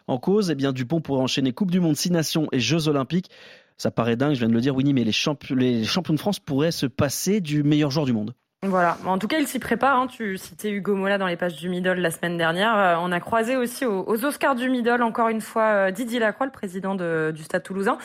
En 0.07 0.17
cause, 0.17 0.49
eh 0.49 0.55
bien, 0.55 0.71
Dupont 0.71 1.01
pourrait 1.01 1.21
enchaîner 1.21 1.53
Coupe 1.53 1.71
du 1.71 1.79
Monde, 1.79 1.95
Six 1.95 2.11
Nations 2.11 2.47
et 2.51 2.59
Jeux 2.59 2.87
Olympiques. 2.87 3.29
Ça 3.77 3.92
paraît 3.92 4.15
dingue, 4.15 4.34
je 4.34 4.39
viens 4.39 4.50
de 4.50 4.53
le 4.53 4.62
dire, 4.62 4.75
Winnie, 4.75 4.94
mais 4.94 5.03
les, 5.03 5.12
champions, 5.12 5.56
les 5.56 5.84
champions 5.84 6.13
de 6.13 6.20
France 6.20 6.39
pourraient 6.39 6.72
se 6.72 6.86
passer 6.86 7.42
du 7.42 7.63
meilleur 7.63 7.92
joueur 7.92 8.06
du 8.06 8.13
monde. 8.13 8.34
Voilà. 8.65 8.98
En 9.05 9.17
tout 9.17 9.27
cas, 9.27 9.39
il 9.39 9.48
s'y 9.48 9.60
prépare. 9.60 10.00
Hein. 10.00 10.08
Tu 10.08 10.38
citais 10.38 10.72
Hugo 10.72 10.96
Mola 10.96 11.17
dans 11.17 11.27
les 11.27 11.36
pages 11.36 11.58
du 11.58 11.67
Middle 11.67 12.00
la 12.00 12.12
semaine 12.12 12.38
dernière. 12.38 12.77
Euh, 12.77 12.96
on 13.01 13.12
a 13.12 13.20
croisé 13.20 13.58
aussi 13.58 13.86
aux, 13.86 14.24
Oscars 14.24 14.55
du 14.55 14.70
Middle 14.70 15.03
encore 15.03 15.27
une 15.27 15.41
fois 15.41 15.63
euh, 15.63 15.91
Didier 15.91 16.20
Lacroix, 16.20 16.46
le 16.46 16.51
président 16.51 16.96
du 16.96 17.43
Stade 17.43 17.63
Toulousain 17.63 17.98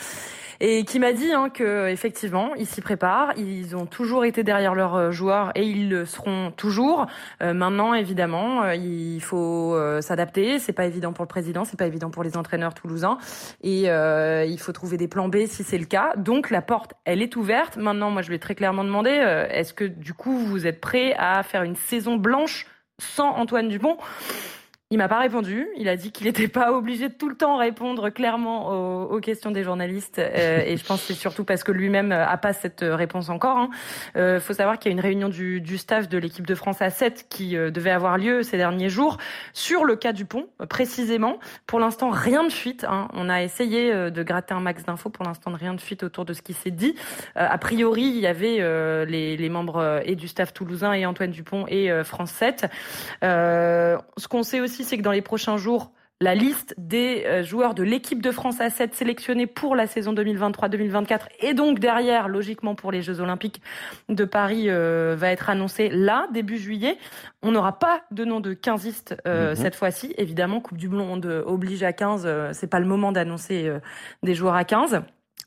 et 0.61 0.83
qui 0.83 0.99
m'a 0.99 1.13
dit 1.13 1.31
hein, 1.31 1.49
que 1.49 1.87
effectivement 1.87 2.53
ils 2.55 2.65
s'y 2.65 2.81
préparent, 2.81 3.31
ils 3.37 3.77
ont 3.77 3.85
toujours 3.85 4.25
été 4.25 4.43
derrière 4.43 4.75
leurs 4.75 4.95
euh, 4.95 5.11
joueurs 5.11 5.53
et 5.55 5.63
ils 5.63 5.87
le 5.87 6.05
seront 6.05 6.51
toujours. 6.51 7.07
Maintenant, 7.39 7.93
évidemment, 7.93 8.69
il 8.71 9.21
faut 9.21 9.77
s'adapter. 10.01 10.59
C'est 10.59 10.73
pas 10.73 10.85
évident 10.85 11.13
pour 11.13 11.23
le 11.23 11.29
président, 11.29 11.63
c'est 11.63 11.77
pas 11.77 11.87
évident 11.87 12.09
pour 12.09 12.23
les 12.23 12.35
entraîneurs 12.35 12.73
toulousains 12.73 13.17
et 13.61 13.83
il 13.83 14.57
faut 14.59 14.71
trouver 14.73 14.97
des 14.97 15.07
plans 15.07 15.29
B 15.29 15.45
si 15.45 15.63
c'est 15.63 15.77
le 15.77 15.85
cas. 15.85 16.13
Donc 16.17 16.49
la 16.49 16.61
porte, 16.61 16.93
elle 17.05 17.21
est 17.21 17.35
ouverte. 17.35 17.77
Maintenant, 17.77 18.11
moi, 18.11 18.21
je 18.21 18.29
lui 18.29 18.35
ai 18.35 18.39
très 18.39 18.55
clairement 18.55 18.83
demandé 18.83 19.11
est-ce 19.11 19.73
que 19.73 19.85
du 19.85 20.13
coup 20.13 20.48
êtes 20.67 20.81
prêt 20.81 21.13
à 21.17 21.43
faire 21.43 21.63
une 21.63 21.75
saison 21.75 22.15
blanche 22.15 22.65
sans 22.99 23.29
Antoine 23.29 23.69
Dupont? 23.69 23.97
Il 24.91 24.97
m'a 24.97 25.07
pas 25.07 25.19
répondu. 25.19 25.67
Il 25.77 25.87
a 25.87 25.95
dit 25.95 26.11
qu'il 26.11 26.25
n'était 26.25 26.47
pas 26.47 26.71
obligé 26.71 27.09
de 27.09 27.13
tout 27.13 27.29
le 27.29 27.35
temps 27.35 27.57
répondre 27.57 28.09
clairement 28.09 29.03
aux, 29.03 29.19
questions 29.19 29.51
des 29.51 29.63
journalistes. 29.63 30.17
Euh, 30.17 30.63
et 30.65 30.77
je 30.77 30.83
pense 30.83 31.01
que 31.01 31.13
c'est 31.13 31.19
surtout 31.19 31.43
parce 31.43 31.63
que 31.63 31.71
lui-même 31.71 32.11
a 32.11 32.37
pas 32.37 32.53
cette 32.53 32.81
réponse 32.81 33.29
encore. 33.29 33.57
Hein. 33.57 33.69
euh, 34.15 34.39
faut 34.39 34.53
savoir 34.53 34.79
qu'il 34.79 34.91
y 34.91 34.95
a 34.95 34.97
une 34.97 35.01
réunion 35.01 35.29
du, 35.29 35.61
du 35.61 35.77
staff 35.77 36.09
de 36.09 36.17
l'équipe 36.17 36.47
de 36.47 36.55
France 36.55 36.81
à 36.81 36.89
7 36.89 37.27
qui 37.29 37.55
euh, 37.55 37.69
devait 37.69 37.91
avoir 37.91 38.17
lieu 38.17 38.41
ces 38.41 38.57
derniers 38.57 38.89
jours 38.89 39.17
sur 39.53 39.85
le 39.85 39.95
cas 39.95 40.11
du 40.11 40.25
pont, 40.25 40.47
précisément. 40.69 41.37
Pour 41.67 41.79
l'instant, 41.79 42.09
rien 42.09 42.43
de 42.43 42.51
fuite. 42.51 42.83
Hein. 42.89 43.09
On 43.13 43.29
a 43.29 43.43
essayé 43.43 43.93
de 43.93 44.23
gratter 44.23 44.55
un 44.55 44.59
max 44.59 44.85
d'infos. 44.85 45.11
Pour 45.11 45.25
l'instant, 45.25 45.51
rien 45.51 45.75
de 45.75 45.81
fuite 45.81 46.01
autour 46.01 46.25
de 46.25 46.33
ce 46.33 46.41
qui 46.41 46.53
s'est 46.53 46.71
dit. 46.71 46.95
a 47.35 47.57
priori, 47.59 48.05
il 48.05 48.19
y 48.19 48.27
avait 48.27 48.57
les, 49.05 49.37
les, 49.37 49.49
membres 49.49 50.01
et 50.03 50.15
du 50.15 50.27
staff 50.27 50.51
toulousain 50.51 50.93
et 50.93 51.05
Antoine 51.05 51.31
Dupont 51.31 51.65
et 51.67 51.91
France 52.03 52.31
7. 52.31 52.65
ce 53.21 54.27
qu'on 54.27 54.43
sait 54.43 54.61
aussi 54.61 54.78
c'est 54.83 54.97
que 54.97 55.03
dans 55.03 55.11
les 55.11 55.21
prochains 55.21 55.57
jours, 55.57 55.91
la 56.21 56.35
liste 56.35 56.75
des 56.77 57.23
euh, 57.25 57.43
joueurs 57.43 57.73
de 57.73 57.83
l'équipe 57.83 58.21
de 58.21 58.31
France 58.31 58.59
à 58.59 58.69
7 58.69 58.93
sélectionnés 58.93 59.47
pour 59.47 59.75
la 59.75 59.87
saison 59.87 60.13
2023-2024 60.13 61.19
et 61.39 61.53
donc 61.53 61.79
derrière, 61.79 62.27
logiquement, 62.27 62.75
pour 62.75 62.91
les 62.91 63.01
Jeux 63.01 63.21
Olympiques 63.21 63.61
de 64.09 64.25
Paris 64.25 64.65
euh, 64.67 65.15
va 65.17 65.29
être 65.29 65.49
annoncée 65.49 65.87
là, 65.89 66.27
début 66.33 66.57
juillet. 66.57 66.97
On 67.41 67.51
n'aura 67.51 67.79
pas 67.79 68.01
de 68.11 68.25
nom 68.25 68.41
de 68.41 68.53
15 68.53 69.15
euh, 69.27 69.51
mhm. 69.51 69.55
cette 69.55 69.75
fois-ci. 69.75 70.13
Évidemment, 70.17 70.59
Coupe 70.59 70.77
du 70.77 70.89
Monde 70.89 71.25
oblige 71.45 71.83
à 71.83 71.93
15. 71.93 72.51
c'est 72.51 72.67
pas 72.67 72.79
le 72.79 72.85
moment 72.85 73.13
d'annoncer 73.13 73.71
des 74.21 74.35
joueurs 74.35 74.55
à 74.55 74.65
15. 74.65 75.01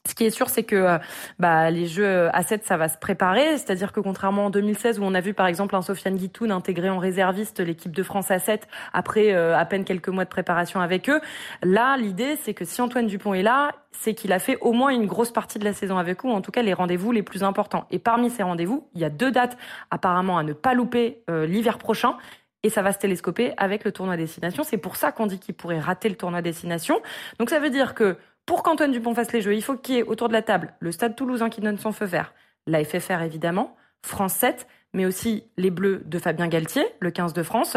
Ce 0.09 0.16
qui 0.16 0.25
est 0.25 0.30
sûr, 0.30 0.49
c'est 0.49 0.64
que 0.64 0.75
euh, 0.75 0.99
bah, 1.38 1.71
les 1.71 1.87
jeux 1.87 2.28
à 2.35 2.42
7, 2.42 2.64
ça 2.64 2.76
va 2.76 2.88
se 2.88 2.99
préparer. 2.99 3.56
C'est-à-dire 3.56 3.92
que 3.92 4.00
contrairement 4.00 4.47
en 4.47 4.50
2016, 4.50 4.99
où 4.99 5.04
on 5.04 5.14
a 5.14 5.21
vu 5.21 5.32
par 5.32 5.47
exemple 5.47 5.76
un 5.76 5.82
Sofiane 5.82 6.16
Guitoun 6.16 6.50
intégrer 6.50 6.90
en 6.90 6.99
réserviste 6.99 7.61
l'équipe 7.61 7.94
de 7.94 8.02
France 8.02 8.32
à 8.32 8.40
7 8.40 8.66
après 8.92 9.32
euh, 9.32 9.56
à 9.56 9.64
peine 9.64 9.85
quelques 9.85 10.09
mois 10.09 10.25
de 10.25 10.28
préparation 10.28 10.80
avec 10.80 11.09
eux, 11.09 11.21
là, 11.62 11.97
l'idée, 11.97 12.37
c'est 12.42 12.52
que 12.52 12.64
si 12.64 12.82
Antoine 12.82 13.06
Dupont 13.06 13.32
est 13.35 13.44
là, 13.44 13.73
c'est 13.92 14.14
qu'il 14.14 14.32
a 14.32 14.40
fait 14.40 14.59
au 14.61 14.73
moins 14.73 14.90
une 14.90 15.06
grosse 15.06 15.30
partie 15.30 15.61
de 15.61 15.64
la 15.64 15.73
saison 15.73 15.99
avec 15.99 16.25
eux, 16.25 16.28
ou 16.28 16.32
en 16.32 16.40
tout 16.40 16.50
cas 16.50 16.62
les 16.62 16.73
rendez-vous 16.73 17.12
les 17.12 17.23
plus 17.23 17.44
importants. 17.44 17.87
Et 17.92 18.00
parmi 18.00 18.28
ces 18.28 18.42
rendez-vous, 18.42 18.88
il 18.94 19.00
y 19.00 19.04
a 19.04 19.11
deux 19.11 19.30
dates 19.30 19.56
apparemment 19.92 20.37
à 20.37 20.42
ne 20.42 20.52
pas 20.52 20.75
louper 20.75 21.23
euh, 21.30 21.47
l'hiver 21.47 21.78
prochain 21.78 22.16
et 22.62 22.71
ça 22.71 22.82
va 22.82 22.92
se 22.92 22.99
télescoper 22.99 23.52
avec 23.56 23.85
le 23.85 23.92
tournoi 23.92 24.16
destination. 24.16 24.62
C'est 24.62 24.78
pour 24.78 24.97
ça 24.97 25.12
qu'on 25.12 25.26
dit 25.26 25.38
qu'il 25.38 25.54
pourrait 25.54 25.80
rater 25.80 26.09
le 26.09 26.14
tournoi 26.14 26.42
destination. 26.42 27.00
Donc 27.38 27.50
ça 27.50 27.59
veut 27.59 27.71
dire 27.71 27.94
que 27.94 28.16
pour 28.46 28.62
qu'Antoine 28.62 28.92
Dupont 28.92 29.14
fasse 29.14 29.32
les 29.32 29.40
jeux, 29.40 29.54
il 29.54 29.62
faut 29.62 29.76
qu'il 29.76 29.94
y 29.94 29.99
ait 29.99 30.02
autour 30.02 30.28
de 30.28 30.32
la 30.32 30.42
table 30.42 30.75
le 30.80 30.92
Stade 30.92 31.16
toulousain 31.16 31.49
qui 31.49 31.61
donne 31.61 31.78
son 31.78 31.92
feu 31.92 32.06
vert, 32.06 32.32
la 32.67 32.84
FFR 32.84 33.23
évidemment, 33.23 33.76
France 34.02 34.34
7, 34.34 34.67
mais 34.95 35.06
aussi 35.06 35.45
les 35.56 35.71
Bleus 35.71 36.02
de 36.04 36.19
Fabien 36.19 36.49
Galtier, 36.49 36.84
le 37.00 37.10
15 37.10 37.32
de 37.32 37.43
France. 37.43 37.76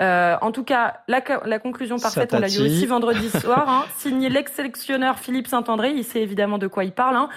Euh, 0.00 0.36
en 0.40 0.50
tout 0.50 0.64
cas, 0.64 1.00
la, 1.08 1.22
la 1.44 1.58
conclusion 1.58 1.98
parfaite, 1.98 2.32
on 2.32 2.38
l'a 2.38 2.48
eu 2.48 2.60
aussi 2.60 2.86
vendredi 2.86 3.28
soir, 3.40 3.68
hein, 3.68 3.84
signé 3.98 4.28
l'ex-sélectionneur 4.28 5.18
Philippe 5.18 5.46
Saint-André, 5.46 5.90
il 5.90 6.04
sait 6.04 6.22
évidemment 6.22 6.58
de 6.58 6.66
quoi 6.66 6.84
il 6.84 6.92
parle. 6.92 7.16
Hein. 7.16 7.28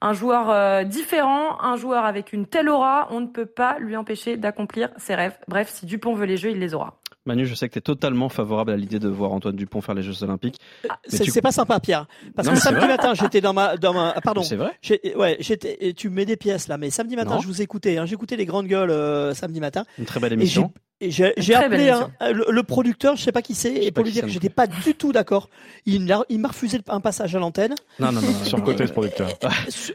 Un 0.00 0.12
joueur 0.12 0.50
euh, 0.50 0.84
différent, 0.84 1.60
un 1.60 1.76
joueur 1.76 2.04
avec 2.04 2.32
une 2.32 2.46
telle 2.46 2.68
aura, 2.68 3.08
on 3.10 3.20
ne 3.20 3.26
peut 3.26 3.46
pas 3.46 3.78
lui 3.80 3.96
empêcher 3.96 4.36
d'accomplir 4.36 4.90
ses 4.96 5.16
rêves. 5.16 5.36
Bref, 5.48 5.70
si 5.70 5.86
Dupont 5.86 6.14
veut 6.14 6.26
les 6.26 6.36
jeux, 6.36 6.50
il 6.50 6.60
les 6.60 6.72
aura. 6.72 7.00
Manu, 7.28 7.46
je 7.46 7.54
sais 7.54 7.68
que 7.68 7.74
tu 7.74 7.78
es 7.78 7.82
totalement 7.82 8.28
favorable 8.28 8.72
à 8.72 8.76
l'idée 8.76 8.98
de 8.98 9.08
voir 9.08 9.32
Antoine 9.32 9.54
Dupont 9.54 9.80
faire 9.80 9.94
les 9.94 10.02
Jeux 10.02 10.24
Olympiques. 10.24 10.58
Ah, 10.88 10.98
c'est 11.06 11.42
pas 11.42 11.52
sympa, 11.52 11.78
Pierre. 11.78 12.06
Parce 12.34 12.48
que 12.48 12.56
samedi 12.56 12.86
matin, 12.86 13.14
j'étais 13.14 13.40
dans 13.40 13.52
ma, 13.52 13.76
dans 13.76 13.92
ma, 13.92 14.12
ah, 14.16 14.20
pardon. 14.20 14.42
C'est 14.42 14.56
vrai. 14.56 14.72
Ouais, 15.14 15.36
j'étais. 15.38 15.92
Tu 15.94 16.08
mets 16.08 16.24
des 16.24 16.36
pièces 16.36 16.68
là, 16.68 16.78
mais 16.78 16.90
samedi 16.90 17.16
matin, 17.16 17.38
je 17.40 17.46
vous 17.46 17.62
écoutais. 17.62 17.98
Hein, 17.98 18.06
J'écoutais 18.06 18.36
les 18.36 18.46
grandes 18.46 18.66
gueules 18.66 18.90
euh, 18.90 19.34
samedi 19.34 19.60
matin. 19.60 19.84
Une 19.98 20.06
très 20.06 20.18
belle 20.18 20.32
émission. 20.32 20.72
J'ai 21.00 21.54
appelé 21.54 21.92
le, 22.20 22.62
producteur, 22.62 23.14
je 23.14 23.22
sais 23.22 23.32
pas 23.32 23.42
qui 23.42 23.54
c'est, 23.54 23.72
et 23.72 23.92
pour 23.92 24.04
lui 24.04 24.10
dire 24.10 24.24
que 24.24 24.30
j'étais 24.30 24.48
pas 24.48 24.66
du 24.66 24.94
tout 24.94 25.12
d'accord. 25.12 25.48
Il, 25.86 26.12
il 26.28 26.38
m'a 26.40 26.48
refusé 26.48 26.80
un 26.88 27.00
passage 27.00 27.36
à 27.36 27.38
l'antenne. 27.38 27.74
Non, 28.00 28.10
non, 28.10 28.20
non, 28.20 28.44
sur 28.44 28.62
côté 28.64 28.86
ce 28.86 28.92
producteur. 28.92 29.28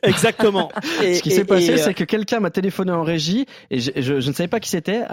Exactement. 0.02 0.72
Et, 1.04 1.16
ce 1.16 1.22
qui 1.22 1.32
s'est 1.32 1.44
passé, 1.44 1.78
c'est 1.78 1.94
que 1.94 2.06
quelqu'un 2.06 2.40
m'a 2.40 2.52
téléphoné 2.52 2.92
en 2.94 3.04
régie 3.04 3.46
et 3.70 3.80
je, 3.80 3.92
je, 3.98 4.22
je 4.22 4.28
ne 4.30 4.34
savais 4.34 4.48
pas 4.48 4.62
qui 4.62 4.70
c'était, 4.70 5.04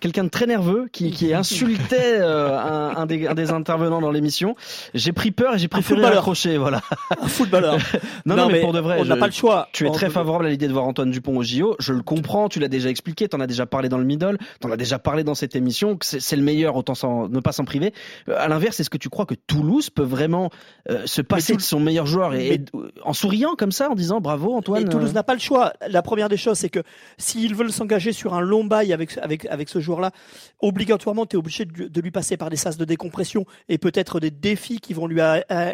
quelqu'un 0.00 0.24
de 0.24 0.28
très 0.28 0.46
nerveux 0.46 0.88
qui, 0.92 1.10
qui 1.10 1.34
insultait 1.40 2.18
euh, 2.20 2.56
un, 2.56 2.96
un, 2.96 3.06
des, 3.06 3.26
un, 3.26 3.34
des, 3.34 3.50
intervenants 3.50 4.00
dans 4.00 4.12
l'émission. 4.12 4.54
J'ai 4.94 5.12
pris 5.12 5.32
peur 5.32 5.56
et 5.56 5.58
j'ai 5.58 5.68
préféré 5.68 6.04
accrocher, 6.04 6.58
voilà. 6.58 6.80
Un 7.20 7.26
footballeur. 7.26 7.76
non, 8.24 8.36
non, 8.36 8.48
mais, 8.48 8.60
pour 8.60 8.72
de 8.72 8.78
vrai, 8.78 8.98
on 9.00 9.04
n'a 9.04 9.16
pas 9.16 9.26
le 9.26 9.32
choix. 9.32 9.68
Tu 9.72 9.86
es 9.86 9.90
très 9.90 10.10
favorable 10.10 10.46
à 10.46 10.50
l'idée 10.50 10.68
de 10.68 10.72
voir 10.72 10.84
Antoine 10.84 11.10
Dupont 11.10 11.36
au 11.36 11.42
JO. 11.42 11.74
Je 11.80 11.92
le 11.92 12.02
comprends. 12.02 12.48
Tu 12.48 12.60
l'as 12.60 12.68
déjà 12.68 12.88
expliqué. 12.88 13.28
T'en 13.28 13.40
as 13.40 13.48
déjà 13.48 13.66
parlé 13.66 13.88
dans 13.88 13.98
le 13.98 14.04
middle. 14.04 14.38
T'en 14.60 14.70
as 14.70 14.76
déjà 14.76 15.00
parlé 15.00 15.24
dans 15.24 15.34
cette 15.40 15.56
émission, 15.56 15.96
que 15.96 16.06
c'est 16.06 16.36
le 16.36 16.42
meilleur, 16.42 16.76
autant 16.76 16.94
ne 17.28 17.40
pas 17.40 17.52
s'en 17.52 17.64
priver. 17.64 17.92
Euh, 18.28 18.36
à 18.38 18.48
l'inverse, 18.48 18.78
est-ce 18.80 18.90
que 18.90 18.98
tu 18.98 19.08
crois 19.08 19.26
que 19.26 19.34
Toulouse 19.34 19.90
peut 19.90 20.04
vraiment 20.04 20.50
euh, 20.88 21.06
se 21.06 21.22
passer 21.22 21.56
de 21.56 21.60
son 21.60 21.80
meilleur 21.80 22.06
joueur 22.06 22.34
et, 22.34 22.64
en 23.02 23.12
souriant 23.12 23.54
comme 23.56 23.72
ça, 23.72 23.90
en 23.90 23.94
disant 23.94 24.20
bravo 24.20 24.54
Antoine 24.54 24.88
Toulouse 24.88 25.10
euh 25.10 25.14
n'a 25.14 25.22
pas 25.22 25.34
le 25.34 25.40
choix. 25.40 25.72
La 25.88 26.02
première 26.02 26.28
des 26.28 26.36
choses, 26.36 26.58
c'est 26.58 26.68
que 26.68 26.80
s'ils 27.18 27.54
veulent 27.54 27.72
s'engager 27.72 28.12
sur 28.12 28.34
un 28.34 28.40
long 28.40 28.64
bail 28.64 28.92
avec, 28.92 29.16
avec, 29.18 29.46
avec 29.46 29.68
ce 29.68 29.80
joueur-là, 29.80 30.12
obligatoirement, 30.60 31.26
tu 31.26 31.36
es 31.36 31.38
obligé 31.38 31.64
de, 31.64 32.00
lui 32.00 32.10
passer 32.10 32.36
par 32.36 32.50
des 32.50 32.56
sas 32.56 32.76
de 32.76 32.84
décompression 32.84 33.44
et 33.68 33.78
peut-être 33.78 34.20
des 34.20 34.30
défis 34.30 34.80
qui 34.80 34.94
vont 34.94 35.06
lui, 35.06 35.20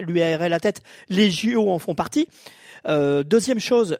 lui 0.02 0.22
aérer 0.22 0.48
la 0.48 0.60
tête. 0.60 0.82
Les 1.08 1.30
JO 1.30 1.70
en 1.70 1.78
font 1.78 1.94
partie. 1.94 2.28
deuxième 2.86 3.60
chose, 3.60 3.98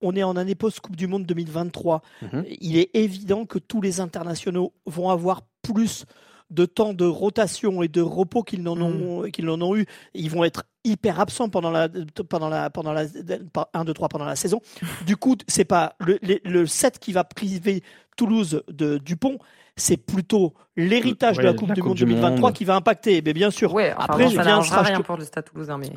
on 0.00 0.16
est 0.16 0.22
en 0.22 0.36
année 0.36 0.54
post-Coupe 0.54 0.96
du 0.96 1.06
Monde 1.06 1.26
2023. 1.26 2.02
Mhm. 2.22 2.44
Il 2.60 2.76
est 2.76 2.90
évident 2.94 3.46
que 3.46 3.58
tous 3.58 3.80
les 3.80 4.00
internationaux 4.00 4.72
vont 4.86 5.10
avoir 5.10 5.42
plus 5.62 6.06
de 6.50 6.66
temps 6.66 6.92
de 6.92 7.04
rotation 7.04 7.82
et 7.82 7.88
de 7.88 8.00
repos 8.00 8.42
qu'ils 8.42 8.62
n'en 8.62 8.80
ont, 8.80 9.22
mhm. 9.22 9.30
qu'ils 9.30 9.48
ont 9.48 9.76
eu. 9.76 9.86
Ils 10.14 10.30
vont 10.30 10.44
être 10.44 10.64
hyper 10.84 11.20
absents 11.20 11.48
pendant 11.48 11.70
la, 11.70 11.88
pendant 12.28 12.48
la, 12.48 12.70
pendant 12.70 12.92
la, 12.92 13.04
1, 13.72 13.84
2, 13.84 13.92
3 13.94 14.08
pendant 14.08 14.24
la 14.24 14.36
saison. 14.36 14.60
Du 15.06 15.16
coup, 15.16 15.36
c'est 15.46 15.64
pas 15.64 15.94
le, 16.00 16.18
le, 16.44 16.66
set 16.66 16.98
qui 16.98 17.12
va 17.12 17.24
priver 17.24 17.82
Toulouse 18.16 18.62
de 18.68 18.98
Dupont, 18.98 19.38
c'est 19.76 19.96
plutôt 19.96 20.54
l'héritage 20.76 21.36
de 21.38 21.42
la 21.42 21.54
Coupe 21.54 21.72
du 21.72 21.82
Monde 21.82 21.96
2023 21.96 22.52
qui 22.52 22.64
va 22.64 22.74
impacter. 22.76 23.22
Mais 23.24 23.32
bien 23.32 23.50
sûr, 23.50 23.74
après, 23.96 24.30
ça 24.30 24.44
n'arrangera 24.44 24.82
rien 24.82 25.00
pour 25.02 25.16
le 25.16 25.24
Stade 25.24 25.44
Toulousain, 25.44 25.78
mais. 25.78 25.90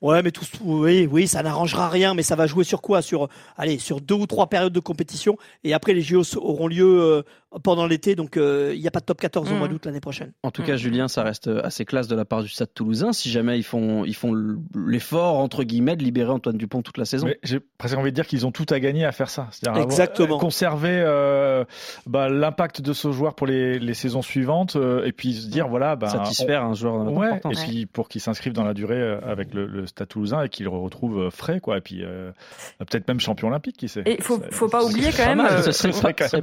Ouais, 0.00 0.22
mais 0.22 0.30
tout, 0.30 0.44
oui, 0.62 1.08
oui, 1.10 1.26
ça 1.26 1.42
n'arrangera 1.42 1.88
rien, 1.88 2.14
mais 2.14 2.22
ça 2.22 2.36
va 2.36 2.46
jouer 2.46 2.62
sur 2.62 2.80
quoi? 2.80 3.02
Sur, 3.02 3.28
allez, 3.56 3.78
sur 3.78 4.00
deux 4.00 4.14
ou 4.14 4.26
trois 4.26 4.46
périodes 4.46 4.72
de 4.72 4.78
compétition, 4.78 5.36
et 5.64 5.74
après 5.74 5.92
les 5.92 6.02
JO 6.02 6.22
auront 6.36 6.68
lieu 6.68 7.00
euh, 7.00 7.22
pendant 7.62 7.86
l'été. 7.86 8.14
Donc 8.14 8.36
euh, 8.36 8.72
il 8.74 8.80
n'y 8.80 8.86
a 8.88 8.90
pas 8.90 9.00
de 9.00 9.04
top 9.04 9.20
14 9.20 9.50
au 9.52 9.54
mois 9.54 9.68
d'août 9.68 9.84
l'année 9.86 10.00
prochaine. 10.00 10.32
En 10.42 10.50
tout 10.50 10.62
cas, 10.62 10.74
Mm. 10.74 10.78
Julien, 10.78 11.08
ça 11.08 11.22
reste 11.22 11.48
assez 11.48 11.84
classe 11.84 12.08
de 12.08 12.14
la 12.16 12.24
part 12.24 12.42
du 12.42 12.48
Stade 12.48 12.72
Toulousain. 12.74 13.12
Si 13.12 13.30
jamais 13.30 13.58
ils 13.58 13.62
font, 13.64 14.04
ils 14.04 14.14
font 14.14 14.32
l'effort 14.74 15.38
entre 15.38 15.64
guillemets 15.64 15.96
de 15.96 16.02
libérer 16.04 16.30
Antoine 16.30 16.56
Dupont 16.56 16.82
toute 16.82 16.98
la 16.98 17.04
saison. 17.04 17.28
J'ai 17.42 17.60
presque 17.78 17.96
envie 17.96 18.10
de 18.10 18.14
dire 18.14 18.26
qu'ils 18.26 18.46
ont 18.46 18.52
tout 18.52 18.66
à 18.70 18.78
gagner 18.80 19.04
à 19.04 19.12
faire 19.12 19.30
ça. 19.30 19.48
C'est-à-dire 19.50 19.80
avoir- 19.80 19.84
Exactement. 19.90 20.36
euh, 20.36 20.38
conserver 20.40 20.90
euh, 21.04 21.64
bah, 22.06 22.28
l'impact 22.28 22.80
de 22.82 22.92
ce 22.92 23.10
joueur 23.12 23.34
pour 23.34 23.46
les, 23.46 23.78
les 23.78 23.94
saisons 23.94 24.22
suivantes 24.22 24.76
euh, 24.76 25.04
et 25.04 25.12
puis 25.12 25.34
se 25.34 25.46
dire 25.48 25.68
voilà, 25.68 25.96
bah, 25.96 26.08
satisfaire 26.08 26.64
un 26.64 26.74
joueur 26.74 26.96
ouais, 27.12 27.28
d'importance. 27.28 27.62
et 27.62 27.66
puis 27.66 27.86
pour 27.86 28.08
qu'il 28.08 28.20
s'inscrive 28.20 28.52
dans 28.52 28.64
la 28.64 28.74
durée 28.74 29.18
avec 29.26 29.54
le, 29.54 29.66
le 29.66 29.86
Stade 29.86 30.08
Toulousain 30.08 30.42
et 30.42 30.48
qu'il 30.48 30.64
le 30.64 30.70
retrouve 30.70 31.30
frais 31.30 31.60
quoi. 31.60 31.78
Et 31.78 31.80
puis 31.80 32.02
euh, 32.04 32.30
peut-être 32.78 33.08
même 33.08 33.20
champion 33.20 33.48
olympique, 33.48 33.76
qui 33.76 33.88
sait. 33.88 34.02
Et 34.06 34.16
il 34.18 34.22
faut, 34.22 34.38
pas 34.68 34.84
oublier 34.84 35.10
quand 35.16 35.34
même. 35.34 35.46
ce 35.62 35.72
serait 35.72 35.92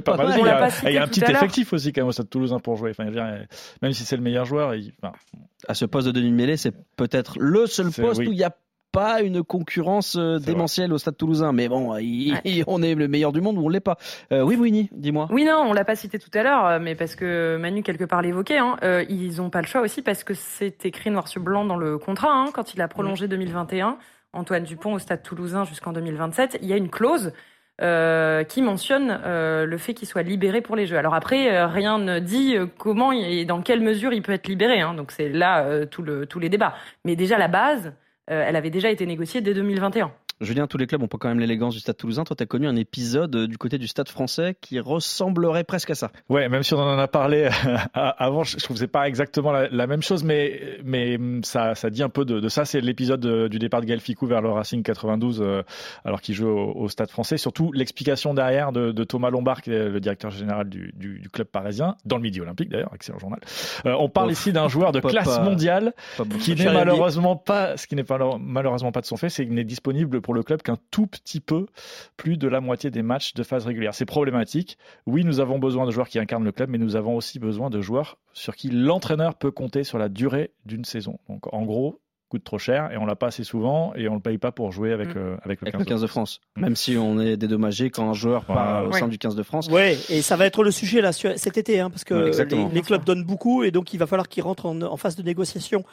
pas 0.00 0.16
mal. 0.16 0.38
Il 0.86 0.92
y 0.92 0.95
a, 0.95 0.95
y 0.96 0.98
a 0.98 1.04
un 1.04 1.08
petit 1.08 1.22
effectif 1.24 1.72
aussi 1.72 1.92
quand 1.92 2.02
même 2.02 2.08
au 2.08 2.12
Stade 2.12 2.28
Toulousain 2.28 2.58
pour 2.58 2.76
jouer. 2.76 2.90
Enfin, 2.90 3.10
dire, 3.10 3.24
même 3.82 3.92
si 3.92 4.04
c'est 4.04 4.16
le 4.16 4.22
meilleur 4.22 4.44
joueur, 4.44 4.74
il- 4.74 4.92
enfin, 5.02 5.14
À 5.68 5.74
ce 5.74 5.84
poste 5.84 6.06
de 6.08 6.12
Denis 6.12 6.32
Mêlé, 6.32 6.56
c'est 6.56 6.74
peut-être 6.96 7.36
le 7.38 7.66
seul 7.66 7.86
poste 7.90 8.20
oui. 8.20 8.28
où 8.28 8.32
il 8.32 8.36
n'y 8.36 8.44
a 8.44 8.54
pas 8.92 9.20
une 9.20 9.42
concurrence 9.42 10.16
euh, 10.16 10.38
démentielle 10.38 10.90
au 10.92 10.96
Stade 10.98 11.16
Toulousain. 11.18 11.52
Mais 11.52 11.68
bon, 11.68 11.96
il- 11.98 12.32
Ouais. 12.32 12.40
on 12.66 12.82
est 12.82 12.94
le 12.94 13.08
meilleur 13.08 13.32
du 13.32 13.40
monde 13.42 13.58
ou 13.58 13.64
on 13.66 13.68
l'est 13.68 13.80
pas. 13.80 13.96
Euh, 14.32 14.42
oui, 14.42 14.56
Winnie, 14.56 14.88
dis-moi. 14.92 15.28
Oui, 15.30 15.44
non, 15.44 15.64
on 15.66 15.72
l'a 15.74 15.84
pas 15.84 15.96
cité 15.96 16.18
tout 16.18 16.30
à 16.34 16.42
l'heure, 16.42 16.64
euh, 16.66 16.78
mais 16.80 16.94
parce 16.94 17.14
que 17.14 17.56
Manu 17.60 17.82
quelque 17.82 18.04
part 18.04 18.22
l'évoquait. 18.22 18.58
Hein, 18.58 18.76
euh, 18.84 19.04
ils 19.10 19.42
ont 19.42 19.50
pas 19.50 19.60
le 19.60 19.66
choix 19.66 19.82
aussi 19.82 20.00
parce 20.02 20.24
que 20.24 20.32
c'est 20.34 20.86
écrit 20.86 21.10
noir 21.10 21.28
sur 21.28 21.42
blanc 21.42 21.64
dans 21.64 21.76
le 21.76 21.98
contrat. 21.98 22.32
Hein, 22.32 22.46
quand 22.54 22.72
il 22.74 22.80
a 22.80 22.88
prolongé 22.88 23.28
2021, 23.28 23.98
Antoine 24.32 24.64
Dupont 24.64 24.94
au 24.94 24.98
Stade 24.98 25.22
Toulousain 25.22 25.64
jusqu'en 25.64 25.92
2027, 25.92 26.58
il 26.62 26.68
y 26.68 26.72
a 26.72 26.76
une 26.76 26.90
clause. 26.90 27.32
Euh, 27.82 28.44
qui 28.44 28.62
mentionne 28.62 29.20
euh, 29.24 29.66
le 29.66 29.78
fait 29.78 29.92
qu'il 29.94 30.08
soit 30.08 30.22
libéré 30.22 30.60
pour 30.62 30.76
les 30.76 30.86
Jeux. 30.86 30.96
Alors 30.96 31.14
après, 31.14 31.54
euh, 31.54 31.66
rien 31.66 31.98
ne 31.98 32.18
dit 32.18 32.56
euh, 32.56 32.66
comment 32.78 33.12
et 33.12 33.44
dans 33.44 33.60
quelle 33.60 33.80
mesure 33.80 34.12
il 34.12 34.22
peut 34.22 34.32
être 34.32 34.48
libéré. 34.48 34.80
Hein, 34.80 34.94
donc 34.94 35.12
c'est 35.12 35.28
là 35.28 35.64
euh, 35.64 35.84
tout 35.84 36.02
le, 36.02 36.26
tous 36.26 36.38
les 36.38 36.48
débats. 36.48 36.74
Mais 37.04 37.16
déjà 37.16 37.38
la 37.38 37.48
base, 37.48 37.92
elle 38.28 38.56
avait 38.56 38.70
déjà 38.70 38.90
été 38.90 39.06
négociée 39.06 39.40
dès 39.40 39.54
2021. 39.54 40.10
Julien, 40.40 40.66
tous 40.66 40.76
les 40.78 40.86
clubs 40.86 41.02
ont 41.02 41.08
pas 41.08 41.18
quand 41.18 41.28
même 41.28 41.40
l'élégance 41.40 41.74
du 41.74 41.80
Stade 41.80 41.96
Toulousain. 41.96 42.24
Toi, 42.24 42.36
tu 42.36 42.42
as 42.42 42.46
connu 42.46 42.66
un 42.66 42.76
épisode 42.76 43.34
euh, 43.34 43.46
du 43.46 43.56
côté 43.58 43.78
du 43.78 43.86
Stade 43.88 44.08
français 44.08 44.56
qui 44.60 44.78
ressemblerait 44.80 45.64
presque 45.64 45.90
à 45.90 45.94
ça. 45.94 46.10
Ouais, 46.28 46.48
même 46.48 46.62
si 46.62 46.74
on 46.74 46.78
en 46.80 46.98
a 46.98 47.08
parlé 47.08 47.48
avant, 47.94 48.44
je 48.44 48.56
trouve 48.58 48.76
que 48.76 48.80
c'est 48.80 48.86
pas 48.86 49.08
exactement 49.08 49.52
la, 49.52 49.68
la 49.68 49.86
même 49.86 50.02
chose, 50.02 50.24
mais 50.24 50.78
mais 50.84 51.18
ça 51.42 51.74
ça 51.74 51.90
dit 51.90 52.02
un 52.02 52.08
peu 52.08 52.24
de, 52.24 52.40
de 52.40 52.48
ça. 52.48 52.64
C'est 52.64 52.80
l'épisode 52.80 53.20
de- 53.20 53.48
du 53.48 53.58
départ 53.58 53.80
de 53.80 53.86
Gaël 53.86 54.00
Ficou 54.00 54.26
vers 54.26 54.42
le 54.42 54.50
Racing 54.50 54.82
92, 54.82 55.40
euh, 55.40 55.62
alors 56.04 56.20
qu'il 56.20 56.34
joue 56.34 56.48
au, 56.48 56.72
au 56.76 56.88
Stade 56.88 57.10
Français. 57.10 57.36
Surtout 57.38 57.72
l'explication 57.72 58.34
derrière 58.34 58.72
de, 58.72 58.92
de 58.92 59.04
Thomas 59.04 59.30
Lombard, 59.30 59.62
qui 59.62 59.70
est 59.70 59.88
le 59.88 60.00
directeur 60.00 60.30
général 60.30 60.68
du, 60.68 60.92
du, 60.96 61.18
du 61.18 61.30
club 61.30 61.46
parisien, 61.46 61.96
dans 62.04 62.16
le 62.16 62.22
Midi 62.22 62.40
Olympique 62.40 62.68
d'ailleurs, 62.68 62.90
excellent 62.94 63.18
journal. 63.18 63.40
Euh, 63.86 63.94
on 63.98 64.08
parle 64.08 64.28
Oh, 64.28 64.32
ici 64.32 64.52
d'un 64.52 64.68
joueur 64.68 64.92
de 64.92 65.00
pas- 65.00 65.08
classe 65.08 65.40
mondiale 65.40 65.94
Pas 66.18 66.24
qui 66.40 66.54
n'est 66.54 66.72
malheureusement 66.72 67.36
pas, 67.36 67.76
ce 67.76 67.86
qui 67.86 67.94
n'est 67.94 68.04
pas 68.04 68.18
malheureusement 68.40 68.92
pas 68.92 69.00
de 69.00 69.06
son 69.06 69.16
fait, 69.16 69.28
c'est 69.30 69.44
qu'il 69.44 69.54
n'est 69.54 69.64
disponible 69.64 70.20
pour 70.26 70.34
le 70.34 70.42
club 70.42 70.60
qu'un 70.60 70.76
tout 70.90 71.06
petit 71.06 71.38
peu 71.38 71.66
plus 72.16 72.36
de 72.36 72.48
la 72.48 72.60
moitié 72.60 72.90
des 72.90 73.02
matchs 73.02 73.32
de 73.34 73.44
phase 73.44 73.64
régulière. 73.64 73.94
C'est 73.94 74.06
problématique. 74.06 74.76
Oui, 75.06 75.22
nous 75.22 75.38
avons 75.38 75.60
besoin 75.60 75.86
de 75.86 75.92
joueurs 75.92 76.08
qui 76.08 76.18
incarnent 76.18 76.42
le 76.44 76.50
club, 76.50 76.68
mais 76.68 76.78
nous 76.78 76.96
avons 76.96 77.14
aussi 77.14 77.38
besoin 77.38 77.70
de 77.70 77.80
joueurs 77.80 78.18
sur 78.32 78.56
qui 78.56 78.70
l'entraîneur 78.70 79.36
peut 79.36 79.52
compter 79.52 79.84
sur 79.84 79.98
la 79.98 80.08
durée 80.08 80.50
d'une 80.64 80.84
saison. 80.84 81.20
Donc, 81.28 81.52
en 81.54 81.62
gros, 81.64 82.00
coûte 82.28 82.42
trop 82.42 82.58
cher 82.58 82.90
et 82.90 82.96
on 82.96 83.06
l'a 83.06 83.14
pas 83.14 83.28
assez 83.28 83.44
souvent 83.44 83.92
et 83.94 84.08
on 84.08 84.14
le 84.14 84.20
paye 84.20 84.36
pas 84.38 84.50
pour 84.50 84.72
jouer 84.72 84.92
avec, 84.92 85.10
Mm. 85.14 85.18
euh, 85.18 85.36
avec 85.44 85.60
le 85.60 85.68
Avec 85.68 85.72
15. 85.74 85.78
le 85.78 85.84
15 85.84 86.00
de 86.02 86.06
France. 86.08 86.40
Même 86.56 86.74
si 86.74 86.96
on 86.96 87.20
est 87.20 87.36
dédommagé 87.36 87.90
quand 87.90 88.10
un 88.10 88.14
joueur 88.14 88.44
part 88.46 88.82
Ouais. 88.82 88.88
au 88.88 88.92
sein 88.98 89.06
du 89.06 89.16
15 89.16 89.36
de 89.36 89.44
France. 89.44 89.68
Ouais, 89.68 89.96
et 90.10 90.22
ça 90.22 90.34
va 90.34 90.44
être 90.46 90.64
le 90.64 90.72
sujet 90.72 91.00
là 91.00 91.12
cet 91.12 91.56
été, 91.56 91.78
hein, 91.78 91.88
parce 91.88 92.02
que 92.02 92.14
Ouais, 92.36 92.44
les, 92.46 92.74
les 92.74 92.82
clubs 92.82 93.04
donnent 93.04 93.22
beaucoup 93.24 93.62
et 93.62 93.70
donc 93.70 93.94
il 93.94 93.98
va 93.98 94.08
falloir 94.08 94.26
qu'ils 94.28 94.42
rentrent 94.42 94.66
en, 94.66 94.82
en 94.82 94.96
phase 94.96 95.14
de 95.14 95.22
négociation 95.22 95.84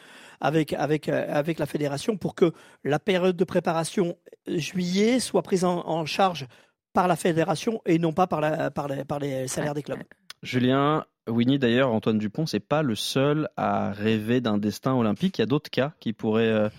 avec 0.42 0.74
avec 0.74 1.10
euh, 1.10 1.26
avec 1.30 1.60
la 1.60 1.66
fédération 1.66 2.18
pour 2.18 2.36
que 2.36 2.54
la 2.84 3.00
période 3.00 3.36
de 3.36 3.44
préparation 3.44 4.18
juillet 4.48 5.20
soit 5.20 5.44
prise 5.44 5.64
en, 5.64 6.06
charge 6.06 6.48
par 6.94 7.08
la 7.08 7.16
fédération 7.16 7.82
et 7.86 8.00
non 8.00 8.14
pas 8.14 8.28
par 8.28 8.42
la 8.42 8.72
par 8.72 8.88
les 8.88 9.48
salaires 9.48 9.74
des 9.74 9.84
clubs. 9.84 10.04
Julien, 10.44 11.06
Winnie 11.28 11.58
d'ailleurs, 11.58 11.92
Antoine 11.92 12.18
Dupont, 12.18 12.46
c'est 12.46 12.60
pas 12.60 12.84
le 12.84 12.96
seul 12.96 13.48
à 13.56 13.92
rêver 13.94 14.42
d'un 14.42 14.58
destin 14.58 14.94
olympique. 14.94 15.38
Il 15.38 15.42
y 15.42 15.44
a 15.44 15.48
d'autres 15.48 15.70
cas 15.70 15.94
qui 16.02 16.12
pourraient, 16.12 16.50
euh, 16.50 16.70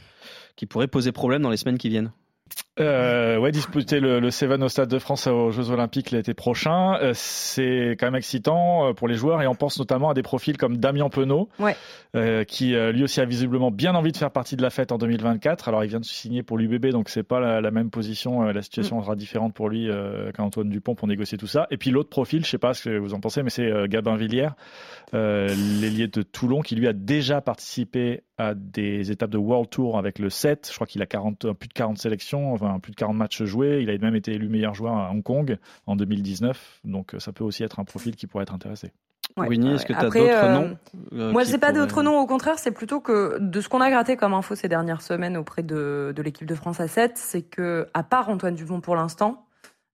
qui 0.54 0.66
pourraient 0.66 0.86
poser 0.86 1.12
problème 1.12 1.42
dans 1.42 1.50
les 1.50 1.56
semaines 1.56 1.78
qui 1.78 1.88
viennent. 1.88 2.12
Euh, 2.80 3.38
ouais, 3.38 3.52
disputer 3.52 4.00
le, 4.00 4.18
le 4.18 4.30
Seven 4.32 4.60
au 4.64 4.68
Stade 4.68 4.88
de 4.88 4.98
France 4.98 5.28
aux 5.28 5.52
Jeux 5.52 5.70
Olympiques 5.70 6.10
l'été 6.10 6.34
prochain, 6.34 6.96
euh, 7.00 7.12
c'est 7.14 7.96
quand 8.00 8.06
même 8.06 8.16
excitant 8.16 8.88
euh, 8.88 8.92
pour 8.94 9.06
les 9.06 9.14
joueurs 9.14 9.40
et 9.42 9.46
on 9.46 9.54
pense 9.54 9.78
notamment 9.78 10.10
à 10.10 10.14
des 10.14 10.22
profils 10.24 10.56
comme 10.56 10.78
Damien 10.78 11.08
Penaud, 11.08 11.48
Ouais. 11.60 11.76
euh, 12.16 12.42
qui 12.42 12.74
lui 12.74 13.04
aussi 13.04 13.20
a 13.20 13.26
visiblement 13.26 13.70
bien 13.70 13.94
envie 13.94 14.10
de 14.10 14.16
faire 14.16 14.32
partie 14.32 14.56
de 14.56 14.62
la 14.62 14.70
fête 14.70 14.90
en 14.90 14.98
2024. 14.98 15.68
Alors 15.68 15.84
il 15.84 15.88
vient 15.88 16.00
de 16.00 16.04
signer 16.04 16.42
pour 16.42 16.58
l'UBB, 16.58 16.86
donc 16.86 17.10
c'est 17.10 17.22
pas 17.22 17.38
la, 17.38 17.60
la 17.60 17.70
même 17.70 17.90
position, 17.90 18.42
la 18.42 18.62
situation 18.62 19.00
sera 19.02 19.14
différente 19.14 19.54
pour 19.54 19.68
lui 19.68 19.88
qu'Antoine 20.34 20.68
Dupont 20.68 20.96
pour 20.96 21.06
négocier 21.06 21.38
tout 21.38 21.46
ça. 21.46 21.68
Et 21.70 21.76
puis 21.76 21.90
l'autre 21.90 22.10
profil, 22.10 22.44
je 22.44 22.50
sais 22.50 22.58
pas 22.58 22.74
ce 22.74 22.88
que 22.88 22.98
vous 22.98 23.14
en 23.14 23.20
pensez, 23.20 23.44
mais 23.44 23.50
c'est 23.50 23.70
Gabin 23.88 24.16
Villière, 24.16 24.54
l'ailier 25.12 26.08
de 26.08 26.22
Toulon, 26.22 26.60
qui 26.62 26.74
lui 26.74 26.88
a 26.88 26.92
déjà 26.92 27.40
participé 27.40 28.22
à 28.36 28.54
des 28.54 29.12
étapes 29.12 29.30
de 29.30 29.38
World 29.38 29.70
Tour 29.70 29.96
avec 29.96 30.18
le 30.18 30.28
7. 30.28 30.66
Je 30.68 30.74
crois 30.74 30.88
qu'il 30.88 31.00
a 31.02 31.06
40, 31.06 31.52
plus 31.52 31.68
de 31.68 31.72
40 31.72 31.98
sélections, 31.98 32.52
enfin 32.52 32.63
plus 32.80 32.92
de 32.92 32.96
40 32.96 33.16
matchs 33.16 33.42
joués. 33.44 33.80
Il 33.82 33.90
a 33.90 33.98
même 33.98 34.16
été 34.16 34.32
élu 34.32 34.48
meilleur 34.48 34.74
joueur 34.74 34.94
à 34.94 35.10
Hong 35.10 35.22
Kong 35.22 35.58
en 35.86 35.96
2019. 35.96 36.80
Donc 36.84 37.14
euh, 37.14 37.18
ça 37.18 37.32
peut 37.32 37.44
aussi 37.44 37.62
être 37.62 37.80
un 37.80 37.84
profil 37.84 38.16
qui 38.16 38.26
pourrait 38.26 38.42
être 38.42 38.54
intéressé. 38.54 38.92
Ouais, 39.36 39.48
Winnie, 39.48 39.68
ouais, 39.68 39.74
est-ce 39.74 39.86
que 39.86 39.92
tu 39.92 39.98
as 39.98 40.02
d'autres 40.02 40.16
euh, 40.18 40.54
noms 40.54 40.76
euh, 41.14 41.32
Moi, 41.32 41.42
qui 41.42 41.50
c'est 41.50 41.58
pas 41.58 41.72
d'autres 41.72 42.02
noms. 42.02 42.18
Au 42.18 42.26
contraire, 42.26 42.58
c'est 42.58 42.70
plutôt 42.70 43.00
que 43.00 43.38
de 43.40 43.60
ce 43.60 43.68
qu'on 43.68 43.80
a 43.80 43.90
gratté 43.90 44.16
comme 44.16 44.34
info 44.34 44.54
ces 44.54 44.68
dernières 44.68 45.02
semaines 45.02 45.36
auprès 45.36 45.62
de, 45.62 46.12
de 46.14 46.22
l'équipe 46.22 46.46
de 46.46 46.54
France 46.54 46.78
à 46.80 46.88
7, 46.88 47.12
c'est 47.16 47.42
que 47.42 47.88
à 47.94 48.02
part 48.02 48.28
Antoine 48.28 48.54
Dupont 48.54 48.80
pour 48.80 48.96
l'instant, 48.96 49.46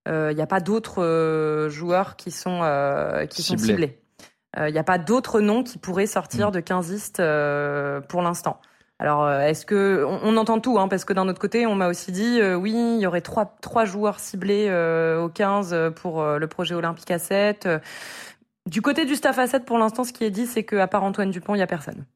il 0.07 0.35
n'y 0.35 0.43
a 0.43 0.47
pas 0.47 0.61
d'autres 0.61 1.03
euh, 1.03 1.69
joueurs 1.69 2.17
qui 2.17 2.31
sont 2.31 2.61
euh, 2.63 3.27
qui 3.27 3.43
sont 3.43 3.57
Ciblés. 3.57 3.99
Il 4.57 4.73
n'y 4.73 4.79
a 4.79 4.85
pas 4.85 4.99
d'autres 4.99 5.41
noms 5.41 5.63
qui 5.63 5.79
pourraient 5.79 6.07
sortir 6.07 6.51
de 6.51 6.61
15istes 6.61 7.21
euh, 7.21 8.01
pour 8.01 8.21
l'instant. 8.21 8.61
Alors, 9.01 9.25
euh, 9.25 9.41
est-ce 9.41 9.65
que 9.65 10.05
on, 10.07 10.21
on 10.25 10.37
entend 10.37 10.61
tout, 10.61 10.79
hein, 10.79 10.87
parce 10.87 11.07
que 11.07 11.15
d'un 11.15 11.27
autre 11.29 11.41
côté, 11.41 11.67
on 11.67 11.75
m'a 11.75 11.89
aussi 11.89 12.13
dit, 12.13 12.39
euh, 12.41 12.55
oui, 12.55 12.73
il 12.73 13.01
y 13.01 13.07
aurait 13.07 13.23
trois 13.23 13.57
trois 13.63 13.87
joueurs 13.87 14.21
ciblés 14.21 14.67
euh, 14.69 15.23
au 15.23 15.31
15 15.31 15.75
pour 15.97 16.21
euh, 16.21 16.39
le 16.39 16.47
projet 16.49 16.75
olympique 16.75 17.11
à 17.11 17.19
7. 17.19 17.65
Euh, 17.67 17.79
Du 18.67 18.83
côté 18.83 19.07
du 19.07 19.17
staff 19.17 19.39
à 19.39 19.47
7, 19.49 19.65
pour 19.67 19.79
l'instant, 19.79 20.05
ce 20.05 20.13
qui 20.13 20.25
est 20.25 20.31
dit, 20.31 20.47
c'est 20.47 20.65
qu'à 20.65 20.89
part 20.89 21.05
Antoine 21.05 21.31
Dupont, 21.31 21.55
il 21.55 21.59
n'y 21.59 21.63
a 21.63 21.67
personne. 21.69 22.07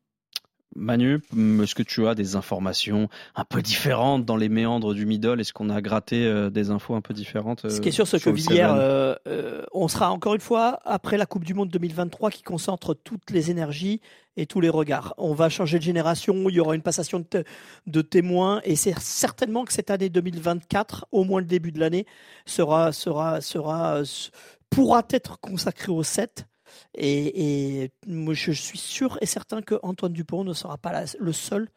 Manu, 0.77 1.21
est-ce 1.63 1.75
que 1.75 1.83
tu 1.83 2.07
as 2.07 2.15
des 2.15 2.37
informations 2.37 3.09
un 3.35 3.45
peu 3.45 3.63
différentes 3.63 4.25
dans 4.25 4.37
les 4.37 4.49
méandres 4.49 4.95
du 4.95 5.07
middle? 5.07 5.41
Est-ce 5.41 5.53
qu'on 5.53 5.71
a 5.71 5.81
gratté 5.81 6.27
euh, 6.27 6.51
des 6.51 6.71
infos 6.71 6.95
un 6.95 7.01
peu 7.01 7.15
différentes 7.15 7.69
Ce 7.69 7.77
euh, 7.77 7.81
qui 7.81 7.89
est 7.89 7.93
sûr, 7.93 8.07
c'est 8.07 8.21
que 8.21 8.31
Villiers, 8.31 8.67
euh, 8.67 9.63
on 9.73 9.89
sera 9.89 10.11
encore 10.11 10.35
une 10.35 10.41
fois 10.41 10.81
après 10.85 11.17
la 11.17 11.27
Coupe 11.27 11.45
du 11.45 11.55
Monde 11.55 11.69
2023 11.69 12.31
qui 12.31 12.43
concentre 12.43 12.95
toutes 12.95 13.31
les 13.31 13.51
énergies 13.51 14.01
et 14.37 14.47
tous 14.47 14.61
les 14.61 14.69
regards. 14.69 15.15
On 15.17 15.35
va 15.35 15.49
changer 15.49 15.79
de 15.79 15.85
génération, 15.85 16.35
il 16.49 16.55
y 16.55 16.61
aura 16.61 16.75
une 16.75 16.83
passation 16.83 17.25
de, 17.31 17.45
de 17.87 18.03
témoins 18.03 18.61
et 18.65 18.77
c'est 18.77 18.99
certainement 18.99 19.65
que 19.65 19.73
cette 19.73 19.91
année 19.91 20.09
2024, 20.09 21.07
au 21.13 21.25
moins 21.25 21.41
le 21.41 21.47
début 21.47 21.73
de 21.73 21.79
l'année, 21.79 22.07
sera, 22.47 22.93
sera, 22.93 23.41
sera, 23.41 24.03
pourra 24.71 25.03
être 25.11 25.39
consacrée 25.41 25.93
au 25.93 26.03
7. 26.03 26.47
Et, 26.95 27.83
et 27.85 27.91
moi, 28.07 28.35
je 28.35 28.53
suis 28.53 28.79
sûr 28.79 29.19
et 29.21 29.27
certain 29.27 29.63
que 29.63 29.75
Antoine 29.83 30.13
Dupont 30.13 30.45
ne 30.45 30.53
sera 30.53 30.79
pas 30.79 30.93
la- 30.93 31.05
le 31.19 31.33
seul 31.33 31.69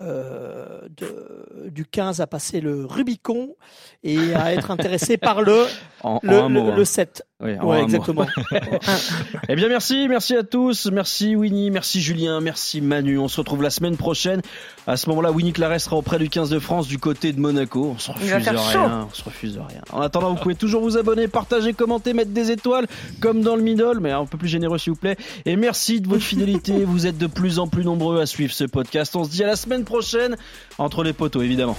euh, 0.00 0.80
de, 0.90 1.68
du 1.70 1.84
15 1.84 2.20
à 2.20 2.26
passer 2.26 2.60
le 2.60 2.84
Rubicon 2.84 3.56
et 4.04 4.34
à 4.34 4.52
être 4.52 4.70
intéressé 4.70 5.16
par 5.16 5.42
le, 5.42 5.66
en, 6.02 6.14
en 6.16 6.20
le, 6.22 6.38
un 6.38 6.48
mot, 6.48 6.66
le, 6.66 6.72
hein. 6.72 6.76
le 6.76 6.84
7. 6.84 7.26
Oui, 7.40 7.52
Ouais, 7.62 7.82
exactement. 7.82 8.26
Eh 9.48 9.54
bien, 9.54 9.68
merci, 9.68 10.08
merci 10.08 10.34
à 10.34 10.42
tous. 10.42 10.90
Merci 10.90 11.36
Winnie, 11.36 11.70
merci 11.70 12.00
Julien, 12.00 12.40
merci 12.40 12.80
Manu. 12.80 13.16
On 13.18 13.28
se 13.28 13.36
retrouve 13.38 13.62
la 13.62 13.70
semaine 13.70 13.96
prochaine. 13.96 14.42
À 14.88 14.96
ce 14.96 15.08
moment-là, 15.10 15.30
Winnie 15.30 15.52
Claret 15.52 15.78
sera 15.78 15.96
auprès 15.96 16.18
du 16.18 16.28
15 16.28 16.50
de 16.50 16.58
France 16.58 16.88
du 16.88 16.98
côté 16.98 17.32
de 17.32 17.40
Monaco. 17.40 17.92
On 17.94 17.98
se 17.98 18.10
refuse 18.10 18.32
rien. 18.32 19.06
On 19.08 19.14
se 19.14 19.22
refuse 19.22 19.56
rien. 19.56 19.82
En 19.92 20.00
attendant, 20.00 20.34
vous 20.34 20.40
pouvez 20.40 20.56
toujours 20.56 20.82
vous 20.82 20.96
abonner, 20.96 21.28
partager, 21.28 21.74
commenter, 21.74 22.12
mettre 22.12 22.32
des 22.32 22.50
étoiles, 22.50 22.86
comme 23.20 23.42
dans 23.42 23.54
le 23.54 23.62
middle, 23.62 24.00
mais 24.00 24.10
un 24.10 24.26
peu 24.26 24.36
plus 24.36 24.48
généreux 24.48 24.78
s'il 24.78 24.94
vous 24.94 24.98
plaît. 24.98 25.16
Et 25.46 25.54
merci 25.54 26.00
de 26.00 26.08
votre 26.08 26.24
fidélité. 26.24 26.84
vous 26.84 27.06
êtes 27.06 27.18
de 27.18 27.28
plus 27.28 27.60
en 27.60 27.68
plus 27.68 27.84
nombreux 27.84 28.20
à 28.20 28.26
suivre 28.26 28.52
ce 28.52 28.64
podcast. 28.64 29.14
On 29.14 29.22
se 29.22 29.30
dit 29.30 29.44
à 29.44 29.46
la 29.46 29.56
semaine 29.56 29.84
prochaine, 29.84 30.36
entre 30.78 31.04
les 31.04 31.12
poteaux 31.12 31.42
évidemment. 31.42 31.76